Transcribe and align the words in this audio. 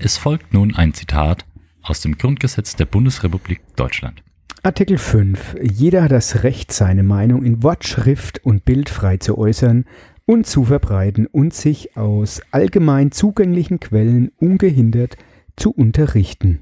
Es 0.00 0.16
folgt 0.16 0.54
nun 0.54 0.76
ein 0.76 0.94
Zitat 0.94 1.44
aus 1.82 2.00
dem 2.00 2.18
Grundgesetz 2.18 2.76
der 2.76 2.84
Bundesrepublik 2.84 3.60
Deutschland. 3.74 4.22
Artikel 4.62 4.96
5. 4.96 5.56
Jeder 5.60 6.04
hat 6.04 6.12
das 6.12 6.44
Recht, 6.44 6.72
seine 6.72 7.02
Meinung 7.02 7.44
in 7.44 7.62
Wort, 7.64 7.84
Schrift 7.84 8.44
und 8.44 8.64
Bild 8.64 8.90
frei 8.90 9.16
zu 9.16 9.36
äußern 9.36 9.86
und 10.24 10.46
zu 10.46 10.66
verbreiten 10.66 11.26
und 11.26 11.52
sich 11.52 11.96
aus 11.96 12.42
allgemein 12.52 13.10
zugänglichen 13.10 13.80
Quellen 13.80 14.30
ungehindert 14.36 15.16
zu 15.56 15.70
unterrichten. 15.70 16.60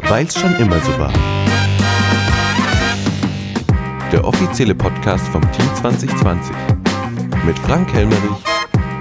Weil's 0.00 0.38
schon 0.38 0.56
immer 0.56 0.80
so 0.80 0.98
war. 0.98 1.12
Der 4.10 4.24
offizielle 4.24 4.74
Podcast 4.74 5.26
vom 5.28 5.42
Team 5.52 5.66
2020 5.76 6.54
mit 7.46 7.58
Frank 7.60 7.92
Helmerich 7.92 8.44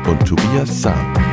und 0.07 0.25
Tobias 0.25 0.81
Sam. 0.81 1.30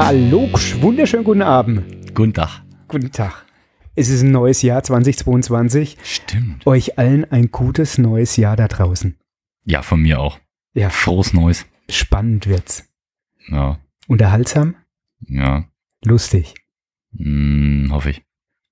Hallo, 0.00 0.48
wunderschönen 0.80 1.24
guten 1.24 1.42
Abend. 1.42 2.14
Guten 2.14 2.32
Tag. 2.32 2.62
Guten 2.86 3.10
Tag. 3.10 3.44
Es 3.96 4.08
ist 4.08 4.22
ein 4.22 4.30
neues 4.30 4.62
Jahr 4.62 4.84
2022. 4.84 5.98
Stimmt. 6.04 6.64
Euch 6.68 7.00
allen 7.00 7.24
ein 7.32 7.50
gutes 7.50 7.98
neues 7.98 8.36
Jahr 8.36 8.54
da 8.54 8.68
draußen. 8.68 9.18
Ja, 9.64 9.82
von 9.82 10.00
mir 10.00 10.20
auch. 10.20 10.38
Ja, 10.72 10.88
Frohes 10.90 11.32
Neues. 11.34 11.66
spannend 11.90 12.46
wird's. 12.46 12.88
Ja, 13.48 13.80
Unterhaltsam? 14.06 14.76
ja. 15.26 15.64
Lustig. 16.04 16.54
Hm, 17.16 17.88
hoffe 17.90 18.10
ich. 18.10 18.22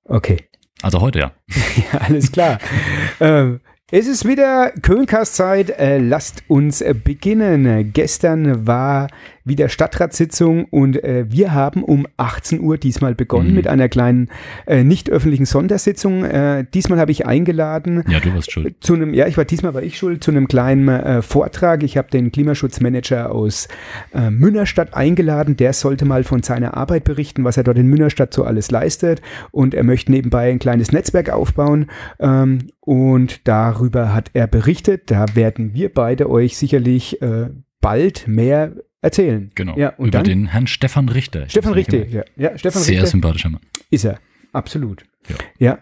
Okay. 0.04 0.44
Also 0.80 1.00
heute 1.00 1.18
ja. 1.18 1.32
Ja, 1.92 1.98
alles 2.02 2.30
klar. 2.30 2.60
ähm, 3.20 3.58
es 3.90 4.06
ist 4.06 4.28
wieder 4.28 4.70
Kölnkast-Zeit. 4.80 5.70
Äh, 5.70 5.98
lasst 5.98 6.44
uns 6.46 6.84
beginnen. 7.02 7.92
Gestern 7.92 8.66
war 8.66 9.08
wieder 9.46 9.68
Stadtratssitzung 9.68 10.64
und 10.66 11.02
äh, 11.02 11.24
wir 11.28 11.54
haben 11.54 11.82
um 11.82 12.06
18 12.16 12.60
Uhr 12.60 12.76
diesmal 12.78 13.14
begonnen 13.14 13.48
Mhm. 13.50 13.54
mit 13.54 13.66
einer 13.68 13.88
kleinen 13.88 14.28
äh, 14.66 14.82
nicht 14.84 15.08
öffentlichen 15.10 15.46
Sondersitzung. 15.46 16.24
Äh, 16.24 16.64
diesmal 16.74 16.98
habe 16.98 17.12
ich 17.12 17.26
eingeladen 17.26 18.02
Ja, 18.08 18.20
du 18.20 18.34
warst 18.34 18.50
schuld. 18.52 18.76
zu 18.80 18.94
einem, 18.94 19.14
ja, 19.14 19.26
ich 19.26 19.36
war 19.36 19.44
diesmal 19.44 19.72
war 19.74 19.82
ich 19.82 19.96
schuld, 19.98 20.22
zu 20.24 20.30
einem 20.30 20.48
kleinen 20.48 20.88
äh, 20.88 21.22
Vortrag. 21.22 21.82
Ich 21.82 21.96
habe 21.96 22.10
den 22.10 22.32
Klimaschutzmanager 22.32 23.30
aus 23.32 23.68
äh, 24.12 24.30
Münnerstadt 24.30 24.94
eingeladen. 24.94 25.56
Der 25.56 25.72
sollte 25.72 26.04
mal 26.04 26.24
von 26.24 26.42
seiner 26.42 26.76
Arbeit 26.76 27.04
berichten, 27.04 27.44
was 27.44 27.56
er 27.56 27.62
dort 27.64 27.78
in 27.78 27.86
Münnerstadt 27.86 28.34
so 28.34 28.44
alles 28.44 28.70
leistet. 28.70 29.22
Und 29.52 29.74
er 29.74 29.84
möchte 29.84 30.10
nebenbei 30.10 30.50
ein 30.50 30.58
kleines 30.58 30.92
Netzwerk 30.92 31.30
aufbauen. 31.30 31.86
Ähm, 32.18 32.68
und 32.80 33.46
darüber 33.46 34.12
hat 34.14 34.30
er 34.32 34.46
berichtet. 34.46 35.10
Da 35.10 35.26
werden 35.34 35.72
wir 35.74 35.92
beide 35.92 36.28
euch 36.28 36.56
sicherlich 36.56 37.22
äh, 37.22 37.50
bald 37.80 38.26
mehr 38.26 38.72
erzählen. 39.06 39.50
Genau. 39.54 39.76
Ja, 39.76 39.90
und 39.90 40.08
Über 40.08 40.18
dann 40.18 40.24
den 40.24 40.46
Herrn 40.46 40.66
Stefan 40.66 41.08
Richter. 41.08 41.48
Stefan 41.48 41.72
Richter. 41.72 42.06
Ja, 42.06 42.22
ja, 42.36 42.58
Stefan. 42.58 42.82
Sehr 42.82 42.96
Richter 42.96 43.10
sympathischer 43.10 43.48
Mann. 43.48 43.60
ist 43.90 44.04
er. 44.04 44.18
Absolut. 44.52 45.04
Ja. 45.28 45.36
ja. 45.58 45.78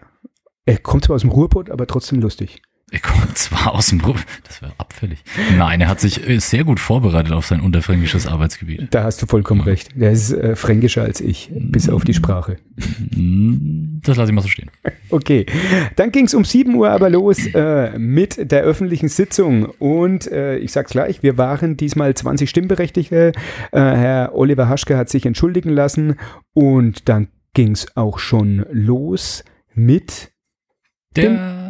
Er 0.65 0.77
kommt 0.79 1.05
zwar 1.05 1.15
aus 1.15 1.21
dem 1.21 1.29
Ruhrpott, 1.29 1.69
aber 1.69 1.85
trotzdem 1.87 2.21
lustig. 2.21 2.61
Er 2.91 2.99
kommt 2.99 3.35
zwar 3.37 3.73
aus 3.73 3.87
dem 3.87 3.99
Ruhr, 4.01 4.15
das 4.43 4.61
wäre 4.61 4.71
abfällig. 4.77 5.23
Nein, 5.57 5.81
er 5.81 5.87
hat 5.87 5.99
sich 5.99 6.29
äh, 6.29 6.37
sehr 6.39 6.63
gut 6.63 6.79
vorbereitet 6.79 7.33
auf 7.33 7.47
sein 7.47 7.59
unterfränkisches 7.59 8.27
Arbeitsgebiet. 8.27 8.87
Da 8.91 9.03
hast 9.03 9.21
du 9.21 9.25
vollkommen 9.25 9.61
recht. 9.61 9.89
Der 9.95 10.11
ist 10.11 10.31
äh, 10.31 10.55
fränkischer 10.55 11.01
als 11.01 11.19
ich, 11.19 11.49
bis 11.51 11.89
auf 11.89 12.03
die 12.03 12.13
Sprache. 12.13 12.57
Hm, 13.13 14.01
Das 14.03 14.17
lasse 14.17 14.29
ich 14.31 14.35
mal 14.35 14.41
so 14.41 14.49
stehen. 14.49 14.69
Okay, 15.09 15.47
dann 15.95 16.11
ging 16.11 16.25
es 16.25 16.35
um 16.35 16.45
7 16.45 16.75
Uhr 16.75 16.91
aber 16.91 17.09
los 17.09 17.39
äh, 17.55 17.97
mit 17.97 18.51
der 18.51 18.61
öffentlichen 18.61 19.09
Sitzung. 19.09 19.65
Und 19.79 20.31
äh, 20.31 20.57
ich 20.57 20.71
sag's 20.71 20.91
gleich, 20.91 21.23
wir 21.23 21.39
waren 21.39 21.77
diesmal 21.77 22.13
20 22.13 22.47
Stimmberechtigte. 22.49 23.31
Äh, 23.71 23.79
Herr 23.79 24.35
Oliver 24.35 24.69
Haschke 24.69 24.95
hat 24.95 25.09
sich 25.09 25.25
entschuldigen 25.25 25.69
lassen. 25.71 26.17
Und 26.53 27.09
dann 27.09 27.29
ging 27.55 27.71
es 27.71 27.97
auch 27.97 28.19
schon 28.19 28.63
los 28.71 29.43
mit 29.73 30.31
Der 31.15 31.64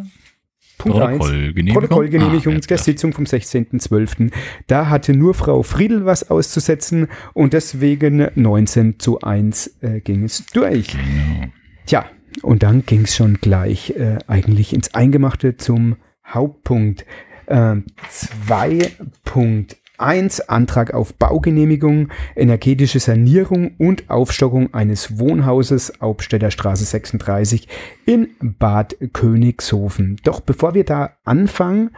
Punkt 0.78 1.00
1. 1.00 1.18
Protokollgenehmigung. 1.18 1.74
Protokollgenehmigung 1.81 2.56
Ah, 2.56 2.59
der. 2.59 2.78
Sitzung 2.78 3.13
vom 3.13 3.25
16.12. 3.25 4.31
Da 4.68 4.90
hatte 4.90 5.13
nur 5.16 5.34
Frau 5.34 5.63
Friedel 5.63 6.06
was 6.06 6.30
auszusetzen 6.30 7.08
und 7.34 7.53
deswegen 7.53 8.28
19 8.36 9.00
zu 9.00 9.22
1 9.22 9.78
äh, 9.81 10.00
ging 10.02 10.24
es 10.24 10.46
durch. 10.47 10.88
Genau. 10.90 11.47
Tja, 11.86 12.06
und 12.41 12.63
dann 12.63 12.86
ging 12.86 13.02
es 13.03 13.16
schon 13.16 13.36
gleich 13.36 13.91
äh, 13.91 14.18
eigentlich 14.28 14.74
ins 14.74 14.94
Eingemachte 14.94 15.58
zum 15.58 15.96
Hauptpunkt. 16.25 17.06
Ähm, 17.47 17.86
2.1 18.12 19.75
Antrag 20.00 20.94
auf 20.94 21.13
Baugenehmigung, 21.16 22.09
energetische 22.35 23.00
Sanierung 23.00 23.72
und 23.78 24.09
Aufstockung 24.09 24.73
eines 24.73 25.19
Wohnhauses 25.19 25.94
Hauptstädter 26.01 26.51
Straße 26.51 26.85
36 26.85 27.67
in 28.06 28.29
Bad 28.41 28.95
Königshofen. 29.13 30.17
Doch 30.23 30.39
bevor 30.41 30.73
wir 30.73 30.83
da 30.83 31.11
anfangen, 31.23 31.91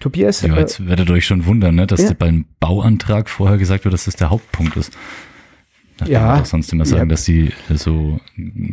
Tobias, 0.00 0.42
Ja, 0.42 0.54
äh, 0.54 0.60
jetzt 0.60 0.86
werdet 0.86 1.08
ihr 1.08 1.14
euch 1.14 1.26
schon 1.26 1.46
wundern, 1.46 1.74
ne, 1.74 1.86
dass 1.86 2.02
Ja. 2.02 2.12
beim 2.16 2.44
Bauantrag 2.60 3.28
vorher 3.28 3.58
gesagt 3.58 3.84
wird, 3.84 3.92
dass 3.92 4.04
das 4.04 4.14
der 4.14 4.30
Hauptpunkt 4.30 4.76
ist. 4.76 4.96
Nachdem 6.00 6.12
Ja. 6.12 6.40
auch 6.40 6.44
sonst 6.44 6.72
immer 6.72 6.84
sagen, 6.84 7.02
Ja. 7.02 7.06
dass 7.14 7.28
äh, 7.28 7.50
so 7.74 8.20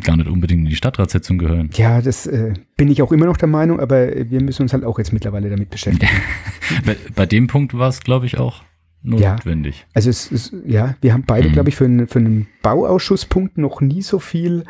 gar 0.03 0.17
nicht 0.17 0.29
unbedingt 0.29 0.61
in 0.63 0.69
die 0.69 0.75
Stadtratssitzung 0.75 1.37
gehören. 1.37 1.69
ja, 1.73 2.01
das 2.01 2.27
äh, 2.27 2.53
bin 2.77 2.89
ich 2.89 3.01
auch 3.01 3.11
immer 3.11 3.25
noch 3.25 3.37
der 3.37 3.47
Meinung, 3.49 3.79
aber 3.79 4.29
wir 4.29 4.41
müssen 4.41 4.61
uns 4.63 4.73
halt 4.73 4.83
auch 4.83 4.97
jetzt 4.99 5.11
mittlerweile 5.13 5.49
damit 5.49 5.69
beschäftigen. 5.69 6.11
Bei, 6.85 6.95
bei 7.15 7.25
dem 7.25 7.47
Punkt 7.47 7.77
war 7.77 7.89
es, 7.89 7.99
glaube 8.01 8.25
ich, 8.25 8.37
auch 8.39 8.63
Ja. 9.03 9.33
notwendig. 9.33 9.85
Also 9.93 10.09
es 10.09 10.31
ist, 10.31 10.53
ja, 10.65 10.95
wir 11.01 11.13
haben 11.13 11.23
beide, 11.27 11.49
Mhm. 11.49 11.53
glaube 11.53 11.69
ich, 11.69 11.75
für 11.75 11.85
einen, 11.85 12.07
für 12.07 12.19
einen 12.19 12.47
Bauausschusspunkt 12.63 13.57
noch 13.57 13.81
nie 13.81 14.01
so 14.01 14.17
viel 14.19 14.63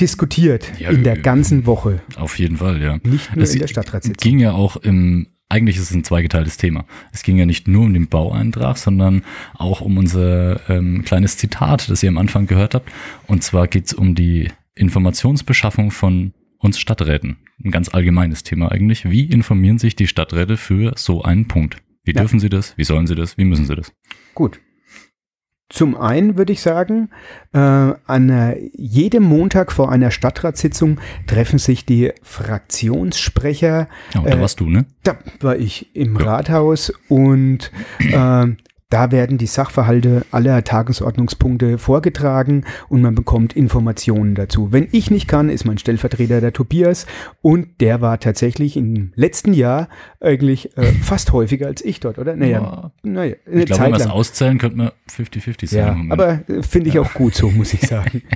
diskutiert 0.00 0.72
Ja, 0.78 0.90
in 0.90 1.02
der 1.02 1.18
äh, 1.18 1.20
ganzen 1.22 1.66
Woche. 1.66 2.00
Auf 2.16 2.38
jeden 2.38 2.56
Fall, 2.56 2.80
ja. 2.80 2.98
Nicht 3.02 3.34
nur 3.34 3.42
Es 3.42 3.54
in 3.54 3.60
der 3.60 3.66
Stadtratssitzung. 3.66 4.16
ging 4.22 4.38
ja 4.38 4.52
auch 4.52 4.76
im, 4.76 5.26
eigentlich 5.48 5.76
ist 5.76 5.90
es 5.90 5.94
ein 5.94 6.04
zweigeteiltes 6.04 6.56
Thema. 6.56 6.84
Es 7.12 7.22
ging 7.22 7.36
ja 7.36 7.46
nicht 7.46 7.68
nur 7.68 7.84
um 7.84 7.94
den 7.94 8.08
Baueintrag, 8.08 8.76
sondern 8.78 9.22
auch 9.54 9.80
um 9.80 9.96
unser 9.98 10.68
ähm, 10.68 11.04
kleines 11.04 11.36
Zitat, 11.36 11.88
das 11.88 12.02
ihr 12.02 12.08
am 12.08 12.18
Anfang 12.18 12.46
gehört 12.46 12.74
habt. 12.74 12.90
Und 13.26 13.42
zwar 13.42 13.68
geht 13.68 13.86
es 13.86 13.94
um 13.94 14.14
die 14.14 14.50
Informationsbeschaffung 14.74 15.90
von 15.90 16.32
uns 16.58 16.78
Stadträten. 16.78 17.36
Ein 17.64 17.70
ganz 17.70 17.94
allgemeines 17.94 18.42
Thema 18.42 18.72
eigentlich. 18.72 19.08
Wie 19.08 19.24
informieren 19.24 19.78
sich 19.78 19.94
die 19.94 20.06
Stadträte 20.08 20.56
für 20.56 20.92
so 20.96 21.22
einen 21.22 21.46
Punkt? 21.48 21.76
Wie 22.04 22.12
Ja. 22.12 22.20
dürfen 22.22 22.40
sie 22.40 22.48
das? 22.48 22.76
Wie 22.76 22.84
sollen 22.84 23.06
sie 23.06 23.14
das? 23.14 23.38
Wie 23.38 23.44
müssen 23.44 23.66
sie 23.66 23.76
das? 23.76 23.92
Gut. 24.34 24.60
Zum 25.68 25.96
einen 25.96 26.38
würde 26.38 26.52
ich 26.52 26.60
sagen, 26.62 27.10
äh, 27.52 27.58
an 27.58 28.28
äh, 28.30 28.56
jedem 28.72 29.24
Montag 29.24 29.72
vor 29.72 29.90
einer 29.90 30.12
Stadtratssitzung 30.12 31.00
treffen 31.26 31.58
sich 31.58 31.84
die 31.84 32.12
Fraktionssprecher 32.22 33.88
Ja, 34.14 34.20
und 34.20 34.28
da 34.30 34.36
Äh, 34.36 34.40
warst 34.40 34.60
du, 34.60 34.66
ne? 34.68 34.86
Da 35.02 35.16
war 35.40 35.56
ich 35.56 35.94
im 35.94 36.16
Ja. 36.18 36.24
Rathaus 36.24 36.92
und 37.08 37.70
äh, 37.98 38.46
da 38.88 39.10
werden 39.10 39.36
die 39.36 39.46
Sachverhalte 39.46 40.24
aller 40.30 40.62
Tagesordnungspunkte 40.62 41.76
vorgetragen 41.76 42.64
und 42.88 43.02
man 43.02 43.16
bekommt 43.16 43.54
Informationen 43.54 44.36
dazu. 44.36 44.70
Wenn 44.72 44.86
ich 44.92 45.10
nicht 45.10 45.26
kann, 45.26 45.48
ist 45.48 45.64
mein 45.64 45.78
Stellvertreter 45.78 46.40
der 46.40 46.52
Tobias 46.52 47.06
und 47.42 47.80
der 47.80 48.00
war 48.00 48.20
tatsächlich 48.20 48.76
im 48.76 49.12
letzten 49.16 49.54
Jahr 49.54 49.88
eigentlich 50.20 50.76
äh, 50.78 50.92
fast 51.02 51.32
häufiger 51.32 51.66
als 51.66 51.84
ich 51.84 51.98
dort, 51.98 52.18
oder? 52.18 52.36
Naja, 52.36 52.60
Ja. 52.60 52.92
naja 53.02 53.34
eine 53.46 53.60
Ich 53.60 53.66
glaube, 53.66 53.82
wenn 53.84 53.90
wir 53.92 53.98
es 53.98 54.06
auszählen, 54.06 54.58
könnte 54.58 54.76
man 54.76 54.90
50-50 55.10 55.74
Ja, 55.74 55.86
sagen. 55.88 56.12
aber 56.12 56.48
äh, 56.48 56.62
finde 56.62 56.88
ich 56.90 56.98
auch 57.00 57.12
gut 57.12 57.34
so, 57.34 57.50
muss 57.50 57.74
ich 57.74 57.80
sagen. 57.80 58.22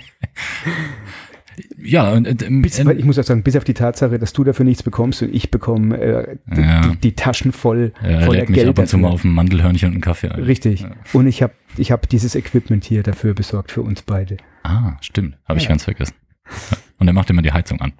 ja, 1.82 2.12
und, 2.12 2.26
äh, 2.26 2.44
im 2.46 2.62
Bis, 2.62 2.84
weil 2.84 2.98
ich 2.98 3.04
muss 3.04 3.18
auch 3.18 3.24
sagen, 3.24 3.42
bis 3.42 3.56
auf 3.56 3.64
die 3.64 3.74
Tatsache, 3.74 4.18
dass 4.18 4.32
du 4.32 4.44
dafür 4.44 4.64
nichts 4.64 4.82
bekommst 4.82 5.22
und 5.22 5.34
ich 5.34 5.50
bekomme 5.50 5.98
äh, 5.98 6.36
die, 6.46 6.60
Ja. 6.60 6.80
die, 6.88 6.96
die 6.96 7.12
Taschen 7.14 7.52
voll, 7.52 7.92
ja, 8.02 8.08
er 8.08 8.20
voller 8.22 8.38
legt 8.40 8.50
mich 8.50 8.56
Geld 8.56 8.68
ab 8.68 8.78
und 8.78 8.86
zu 8.86 8.98
mal 8.98 9.08
auf 9.08 9.24
ein 9.24 9.32
Mandelhörnchen 9.32 9.88
und 9.88 9.94
einen 9.94 10.02
Kaffee 10.02 10.28
ein. 10.28 10.42
Richtig. 10.42 10.80
Ja. 10.82 10.90
Und 11.12 11.26
ich 11.26 11.42
habe 11.42 11.52
ich 11.76 11.92
hab 11.92 12.08
dieses 12.08 12.34
Equipment 12.34 12.84
hier 12.84 13.02
dafür 13.02 13.34
besorgt 13.34 13.72
für 13.72 13.82
uns 13.82 14.02
beide. 14.02 14.36
Ah, 14.62 14.92
stimmt. 15.00 15.36
Habe 15.48 15.58
ich 15.58 15.64
Ja. 15.64 15.70
ganz 15.70 15.84
vergessen. 15.84 16.14
Ja. 16.46 16.76
Und 16.98 17.06
er 17.08 17.12
macht 17.14 17.30
immer 17.30 17.42
die 17.42 17.52
Heizung 17.52 17.80
an. 17.80 17.92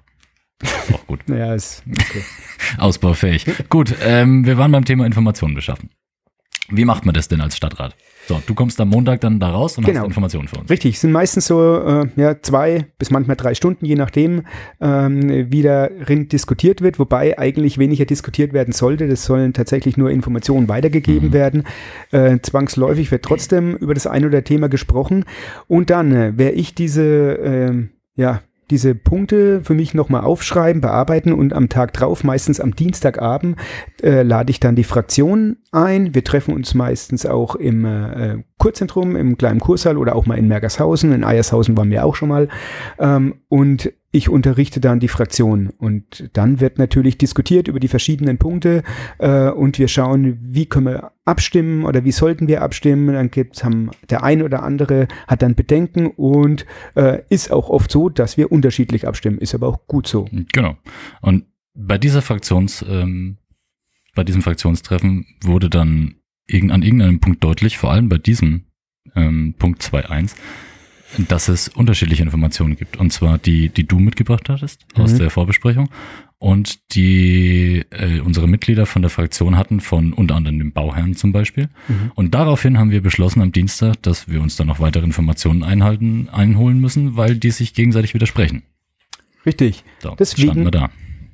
Ist 0.61 0.93
auch 0.93 1.07
gut. 1.07 1.21
Naja, 1.27 1.53
ist 1.55 1.83
okay. 1.87 2.21
Ausbaufähig. 2.77 3.45
gut, 3.69 3.95
ähm, 4.03 4.45
wir 4.45 4.57
waren 4.57 4.71
beim 4.71 4.85
Thema 4.85 5.05
Informationen 5.05 5.55
beschaffen. 5.55 5.89
Wie 6.71 6.85
macht 6.85 7.05
man 7.05 7.13
das 7.13 7.27
denn 7.27 7.41
als 7.41 7.55
Stadtrat? 7.57 7.95
So, 8.27 8.41
du 8.45 8.53
kommst 8.53 8.79
am 8.79 8.89
Montag 8.89 9.19
dann 9.21 9.39
da 9.39 9.49
raus 9.49 9.77
und 9.77 9.85
Genau. 9.85 10.01
hast 10.01 10.07
Informationen 10.07 10.47
für 10.47 10.57
uns. 10.59 10.69
Richtig, 10.69 10.95
es 10.95 11.01
sind 11.01 11.11
meistens 11.11 11.47
so 11.47 11.59
äh, 11.83 12.07
ja, 12.15 12.39
zwei 12.41 12.85
bis 12.99 13.09
manchmal 13.09 13.35
drei 13.35 13.55
Stunden, 13.55 13.83
je 13.85 13.95
nachdem, 13.95 14.43
ähm, 14.79 15.51
wie 15.51 15.63
darin 15.63 16.29
diskutiert 16.29 16.81
wird, 16.81 16.99
wobei 16.99 17.37
eigentlich 17.39 17.77
weniger 17.79 18.05
diskutiert 18.05 18.53
werden 18.53 18.73
sollte. 18.73 19.07
Das 19.07 19.25
sollen 19.25 19.53
tatsächlich 19.53 19.97
nur 19.97 20.11
Informationen 20.11 20.69
weitergegeben 20.69 21.29
Mhm. 21.29 21.33
werden. 21.33 21.63
Äh, 22.11 22.37
zwangsläufig 22.41 23.11
wird 23.11 23.23
trotzdem 23.23 23.75
über 23.75 23.93
das 23.95 24.05
ein 24.07 24.23
oder 24.25 24.43
Thema 24.43 24.69
gesprochen. 24.69 25.25
Und 25.67 25.89
dann, 25.89 26.11
äh, 26.15 26.37
wäre 26.37 26.51
ich 26.53 26.75
diese, 26.75 27.03
ähm, 27.43 27.89
ja, 28.15 28.41
diese 28.71 28.95
Punkte 28.95 29.61
für 29.61 29.73
mich 29.73 29.93
nochmal 29.93 30.21
aufschreiben, 30.21 30.81
bearbeiten 30.81 31.33
und 31.33 31.53
am 31.53 31.69
Tag 31.69 31.93
drauf, 31.93 32.23
meistens 32.23 32.59
am 32.59 32.75
Dienstagabend, 32.75 33.57
äh, 34.01 34.23
lade 34.23 34.49
ich 34.49 34.59
dann 34.59 34.75
die 34.75 34.83
Fraktion 34.83 35.57
ein. 35.71 36.15
Wir 36.15 36.23
treffen 36.23 36.55
uns 36.55 36.73
meistens 36.73 37.25
auch 37.25 37.55
im 37.55 37.85
äh, 37.85 38.37
Kurzentrum, 38.57 39.15
im 39.15 39.37
kleinen 39.37 39.59
Kurssaal 39.59 39.97
oder 39.97 40.15
auch 40.15 40.25
mal 40.25 40.37
in 40.37 40.47
Mergershausen. 40.47 41.11
In 41.11 41.23
Eiershausen 41.23 41.77
waren 41.77 41.91
wir 41.91 42.05
auch 42.05 42.15
schon 42.15 42.29
mal. 42.29 42.47
Ähm, 42.97 43.35
und 43.49 43.91
ich 44.11 44.29
unterrichte 44.29 44.81
dann 44.81 44.99
die 44.99 45.07
Fraktion 45.07 45.69
und 45.77 46.29
dann 46.33 46.59
wird 46.59 46.77
natürlich 46.77 47.17
diskutiert 47.17 47.67
über 47.67 47.79
die 47.79 47.87
verschiedenen 47.87 48.37
Punkte 48.37 48.83
äh, 49.19 49.49
und 49.49 49.79
wir 49.79 49.87
schauen, 49.87 50.37
wie 50.41 50.65
können 50.65 50.87
wir 50.87 51.11
abstimmen 51.23 51.85
oder 51.85 52.03
wie 52.03 52.11
sollten 52.11 52.47
wir 52.47 52.61
abstimmen. 52.61 53.13
Dann 53.13 53.31
gibt's 53.31 53.63
haben 53.63 53.91
der 54.09 54.23
ein 54.23 54.41
oder 54.41 54.63
andere 54.63 55.07
hat 55.27 55.41
dann 55.41 55.55
Bedenken 55.55 56.07
und 56.07 56.65
äh, 56.95 57.21
ist 57.29 57.51
auch 57.51 57.69
oft 57.69 57.89
so, 57.89 58.09
dass 58.09 58.37
wir 58.37 58.51
unterschiedlich 58.51 59.07
abstimmen. 59.07 59.37
Ist 59.37 59.55
aber 59.55 59.67
auch 59.67 59.87
gut 59.87 60.07
so. 60.07 60.27
Genau. 60.51 60.75
Und 61.21 61.45
bei 61.73 61.97
dieser 61.97 62.21
Fraktions, 62.21 62.83
ähm, 62.87 63.37
bei 64.13 64.25
diesem 64.25 64.41
Fraktionstreffen 64.41 65.25
wurde 65.41 65.69
dann 65.69 66.15
an 66.51 66.81
irgendeinem 66.81 67.21
Punkt 67.21 67.41
deutlich, 67.45 67.77
vor 67.77 67.91
allem 67.91 68.09
bei 68.09 68.17
diesem 68.17 68.65
ähm, 69.15 69.55
Punkt 69.57 69.81
2.1, 69.81 70.35
dass 71.17 71.47
es 71.49 71.67
unterschiedliche 71.67 72.23
Informationen 72.23 72.75
gibt. 72.75 72.97
Und 72.97 73.11
zwar 73.11 73.37
die, 73.37 73.69
die 73.69 73.85
du 73.87 73.99
mitgebracht 73.99 74.49
hattest 74.49 74.85
aus 74.95 75.13
Mhm. 75.13 75.17
der 75.19 75.29
Vorbesprechung 75.29 75.89
und 76.39 76.95
die 76.95 77.83
äh, 77.91 78.19
unsere 78.21 78.47
Mitglieder 78.47 78.85
von 78.85 79.01
der 79.01 79.09
Fraktion 79.11 79.57
hatten, 79.57 79.79
von 79.79 80.13
unter 80.13 80.35
anderem 80.35 80.57
dem 80.59 80.71
Bauherrn 80.71 81.15
zum 81.15 81.31
Beispiel. 81.31 81.69
Mhm. 81.87 82.11
Und 82.15 82.33
daraufhin 82.33 82.77
haben 82.79 82.91
wir 82.91 83.01
beschlossen 83.01 83.41
am 83.41 83.51
Dienstag, 83.51 84.01
dass 84.03 84.27
wir 84.27 84.41
uns 84.41 84.55
dann 84.55 84.67
noch 84.67 84.79
weitere 84.79 85.03
Informationen 85.05 85.63
einhalten, 85.63 86.29
einholen 86.31 86.79
müssen, 86.79 87.15
weil 87.17 87.35
die 87.35 87.51
sich 87.51 87.73
gegenseitig 87.73 88.13
widersprechen. 88.13 88.63
Richtig. 89.45 89.83
So, 89.99 90.15
Deswegen- 90.17 90.47
standen 90.49 90.63
wir 90.65 90.71
da. 90.71 90.89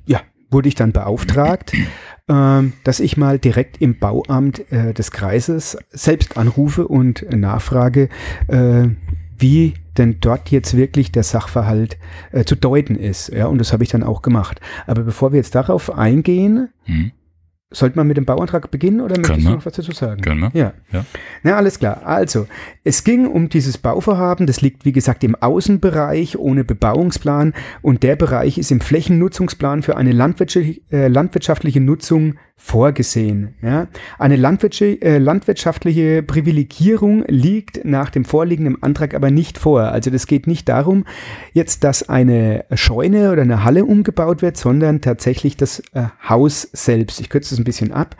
Ja, 0.06 0.22
wurde 0.50 0.68
ich 0.68 0.74
dann 0.74 0.92
beauftragt, 0.92 1.72
ähm, 2.28 2.72
dass 2.84 3.00
ich 3.00 3.16
mal 3.16 3.38
direkt 3.38 3.80
im 3.80 3.98
Bauamt 3.98 4.70
äh, 4.72 4.92
des 4.92 5.10
Kreises 5.10 5.76
selbst 5.90 6.36
anrufe 6.36 6.86
und 6.88 7.24
nachfrage, 7.30 8.08
äh, 8.48 8.88
wie 9.38 9.74
denn 9.96 10.18
dort 10.20 10.50
jetzt 10.50 10.76
wirklich 10.76 11.10
der 11.12 11.22
Sachverhalt 11.22 11.96
äh, 12.32 12.44
zu 12.44 12.54
deuten 12.56 12.94
ist. 12.96 13.28
Ja, 13.30 13.46
und 13.46 13.58
das 13.58 13.72
habe 13.72 13.82
ich 13.84 13.90
dann 13.90 14.02
auch 14.02 14.22
gemacht. 14.22 14.60
Aber 14.86 15.02
bevor 15.02 15.32
wir 15.32 15.38
jetzt 15.38 15.54
darauf 15.54 15.96
eingehen, 15.96 16.68
Hm, 16.84 17.12
sollte 17.70 17.96
man 17.96 18.06
mit 18.06 18.16
dem 18.16 18.24
Bauantrag 18.24 18.70
beginnen 18.70 19.00
oder 19.02 19.16
möchtest 19.18 19.40
du 19.40 19.44
wir. 19.44 19.56
noch 19.56 19.66
was 19.66 19.74
dazu 19.74 19.92
sagen? 19.92 20.22
können 20.22 20.40
wir? 20.40 20.50
Ja. 20.54 20.72
Ja. 20.92 21.04
Na, 21.42 21.56
alles 21.56 21.78
klar. 21.78 22.00
Also, 22.06 22.46
es 22.88 23.04
ging 23.04 23.26
um 23.26 23.50
dieses 23.50 23.76
Bauvorhaben. 23.76 24.46
Das 24.46 24.62
liegt, 24.62 24.86
wie 24.86 24.92
gesagt, 24.92 25.22
im 25.22 25.34
Außenbereich 25.34 26.38
ohne 26.38 26.64
Bebauungsplan. 26.64 27.52
Und 27.82 28.02
der 28.02 28.16
Bereich 28.16 28.56
ist 28.56 28.70
im 28.70 28.80
Flächennutzungsplan 28.80 29.82
für 29.82 29.98
eine 29.98 30.12
landwirtschaftliche, 30.12 30.80
äh, 30.90 31.08
landwirtschaftliche 31.08 31.80
Nutzung 31.80 32.36
vorgesehen. 32.56 33.54
Ja? 33.60 33.88
Eine 34.18 34.36
landwirtschaftliche, 34.36 35.02
äh, 35.02 35.18
landwirtschaftliche 35.18 36.22
Privilegierung 36.22 37.24
liegt 37.28 37.84
nach 37.84 38.08
dem 38.08 38.24
vorliegenden 38.24 38.82
Antrag 38.82 39.12
aber 39.12 39.30
nicht 39.30 39.58
vor. 39.58 39.82
Also, 39.82 40.10
das 40.10 40.26
geht 40.26 40.46
nicht 40.46 40.66
darum, 40.70 41.04
jetzt, 41.52 41.84
dass 41.84 42.08
eine 42.08 42.64
Scheune 42.72 43.32
oder 43.32 43.42
eine 43.42 43.64
Halle 43.64 43.84
umgebaut 43.84 44.40
wird, 44.40 44.56
sondern 44.56 45.02
tatsächlich 45.02 45.58
das 45.58 45.80
äh, 45.92 46.04
Haus 46.26 46.62
selbst. 46.72 47.20
Ich 47.20 47.28
kürze 47.28 47.50
das 47.50 47.60
ein 47.60 47.64
bisschen 47.64 47.92
ab. 47.92 48.16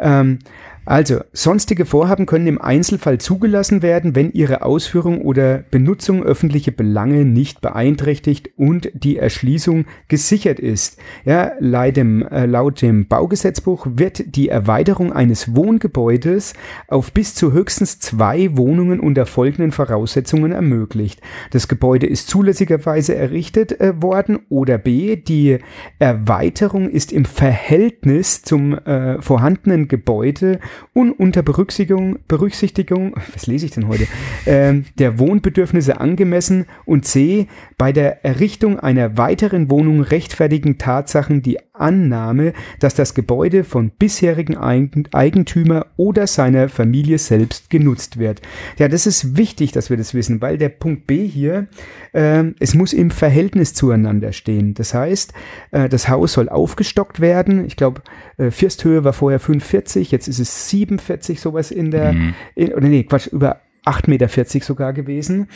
Ähm, 0.00 0.38
also, 0.86 1.18
sonstige 1.32 1.84
Vorhaben 1.84 2.26
können 2.26 2.46
im 2.46 2.60
Einzelfall 2.60 3.18
zugelassen 3.18 3.82
werden, 3.82 4.14
wenn 4.14 4.30
ihre 4.30 4.62
Ausführung 4.62 5.20
oder 5.20 5.64
Benutzung 5.68 6.22
öffentliche 6.22 6.70
Belange 6.70 7.24
nicht 7.24 7.60
beeinträchtigt 7.60 8.50
und 8.56 8.92
die 8.94 9.16
Erschließung 9.16 9.86
gesichert 10.06 10.60
ist. 10.60 10.98
Ja, 11.24 11.50
laut 11.58 11.96
dem, 11.96 12.22
äh, 12.22 12.46
laut 12.46 12.82
dem 12.82 13.08
Baugesetzbuch 13.08 13.88
wird 13.90 14.36
die 14.36 14.48
Erweiterung 14.48 15.12
eines 15.12 15.56
Wohngebäudes 15.56 16.54
auf 16.86 17.12
bis 17.12 17.34
zu 17.34 17.52
höchstens 17.52 17.98
zwei 17.98 18.56
Wohnungen 18.56 19.00
unter 19.00 19.26
folgenden 19.26 19.72
Voraussetzungen 19.72 20.52
ermöglicht. 20.52 21.20
Das 21.50 21.66
Gebäude 21.66 22.06
ist 22.06 22.28
zulässigerweise 22.28 23.16
errichtet 23.16 23.80
äh, 23.80 24.00
worden 24.00 24.38
oder 24.48 24.78
b. 24.78 25.16
Die 25.16 25.58
Erweiterung 25.98 26.88
ist 26.88 27.12
im 27.12 27.24
Verhältnis 27.24 28.42
zum 28.42 28.74
äh, 28.74 29.20
vorhandenen 29.20 29.88
Gebäude 29.88 30.60
und 30.92 31.12
unter 31.12 31.42
Berücksichtigung, 31.42 32.18
Berücksichtigung 32.28 33.14
was 33.34 33.46
lese 33.46 33.66
ich 33.66 33.72
denn 33.72 33.88
heute, 33.88 34.06
ähm, 34.46 34.84
der 34.98 35.18
Wohnbedürfnisse 35.18 36.00
angemessen 36.00 36.66
und 36.84 37.04
c. 37.04 37.46
bei 37.78 37.92
der 37.92 38.24
Errichtung 38.24 38.78
einer 38.78 39.16
weiteren 39.16 39.70
Wohnung 39.70 40.00
rechtfertigen 40.00 40.78
Tatsachen 40.78 41.42
die 41.42 41.58
Annahme, 41.80 42.52
dass 42.80 42.94
das 42.94 43.14
Gebäude 43.14 43.64
von 43.64 43.90
bisherigen 43.90 44.56
Eigen- 44.56 45.08
Eigentümer 45.12 45.86
oder 45.96 46.26
seiner 46.26 46.68
Familie 46.68 47.18
selbst 47.18 47.70
genutzt 47.70 48.18
wird. 48.18 48.42
Ja, 48.78 48.88
das 48.88 49.06
ist 49.06 49.36
wichtig, 49.36 49.72
dass 49.72 49.90
wir 49.90 49.96
das 49.96 50.14
wissen, 50.14 50.40
weil 50.40 50.58
der 50.58 50.68
Punkt 50.70 51.06
B 51.06 51.26
hier, 51.26 51.66
ähm, 52.14 52.54
es 52.60 52.74
muss 52.74 52.92
im 52.92 53.10
Verhältnis 53.10 53.74
zueinander 53.74 54.32
stehen. 54.32 54.74
Das 54.74 54.94
heißt, 54.94 55.32
äh, 55.70 55.88
das 55.88 56.08
Haus 56.08 56.32
soll 56.34 56.48
aufgestockt 56.48 57.20
werden. 57.20 57.64
Ich 57.66 57.76
glaube, 57.76 58.02
äh, 58.38 58.50
Firsthöhe 58.50 59.04
war 59.04 59.12
vorher 59.12 59.40
45, 59.40 60.10
jetzt 60.12 60.28
ist 60.28 60.38
es 60.38 60.68
47, 60.70 61.40
sowas 61.40 61.70
in 61.70 61.90
der, 61.90 62.12
Mhm. 62.12 62.34
in, 62.54 62.72
oder 62.72 62.88
nee, 62.88 63.04
Quatsch, 63.04 63.26
über 63.28 63.60
8,40 63.84 64.08
Meter 64.08 64.64
sogar 64.66 64.92
gewesen. 64.92 65.48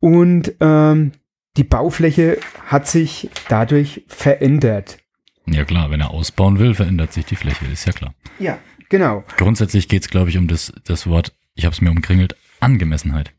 Und 0.00 0.54
ähm, 0.60 1.12
die 1.56 1.64
Baufläche 1.64 2.38
hat 2.66 2.86
sich 2.86 3.30
dadurch 3.48 4.04
verändert. 4.08 4.98
Ja 5.46 5.64
klar, 5.64 5.90
wenn 5.90 6.00
er 6.00 6.10
ausbauen 6.10 6.58
will, 6.58 6.74
verändert 6.74 7.12
sich 7.12 7.24
die 7.24 7.36
Fläche, 7.36 7.66
ist 7.66 7.86
ja 7.86 7.92
klar. 7.92 8.14
Ja, 8.38 8.58
genau. 8.88 9.24
Grundsätzlich 9.36 9.88
geht's, 9.88 10.08
glaube 10.08 10.30
ich, 10.30 10.38
um 10.38 10.48
das, 10.48 10.72
das 10.84 11.06
Wort, 11.06 11.32
ich 11.54 11.64
habe 11.64 11.74
es 11.74 11.80
mir 11.80 11.90
umkringelt, 11.90 12.36
Angemessenheit. 12.60 13.32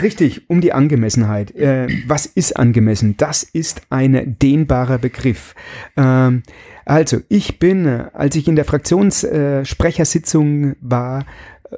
Richtig, 0.00 0.48
um 0.48 0.60
die 0.60 0.72
Angemessenheit. 0.72 1.54
Äh, 1.56 1.88
was 2.06 2.26
ist 2.26 2.56
angemessen? 2.56 3.16
Das 3.16 3.42
ist 3.42 3.82
ein 3.90 4.38
dehnbarer 4.38 4.98
Begriff. 4.98 5.56
Ähm, 5.96 6.44
also, 6.84 7.18
ich 7.28 7.58
bin, 7.58 7.86
äh, 7.86 8.04
als 8.12 8.36
ich 8.36 8.46
in 8.46 8.54
der 8.54 8.64
Fraktionssprechersitzung 8.64 10.76
war, 10.80 11.26
äh, 11.70 11.76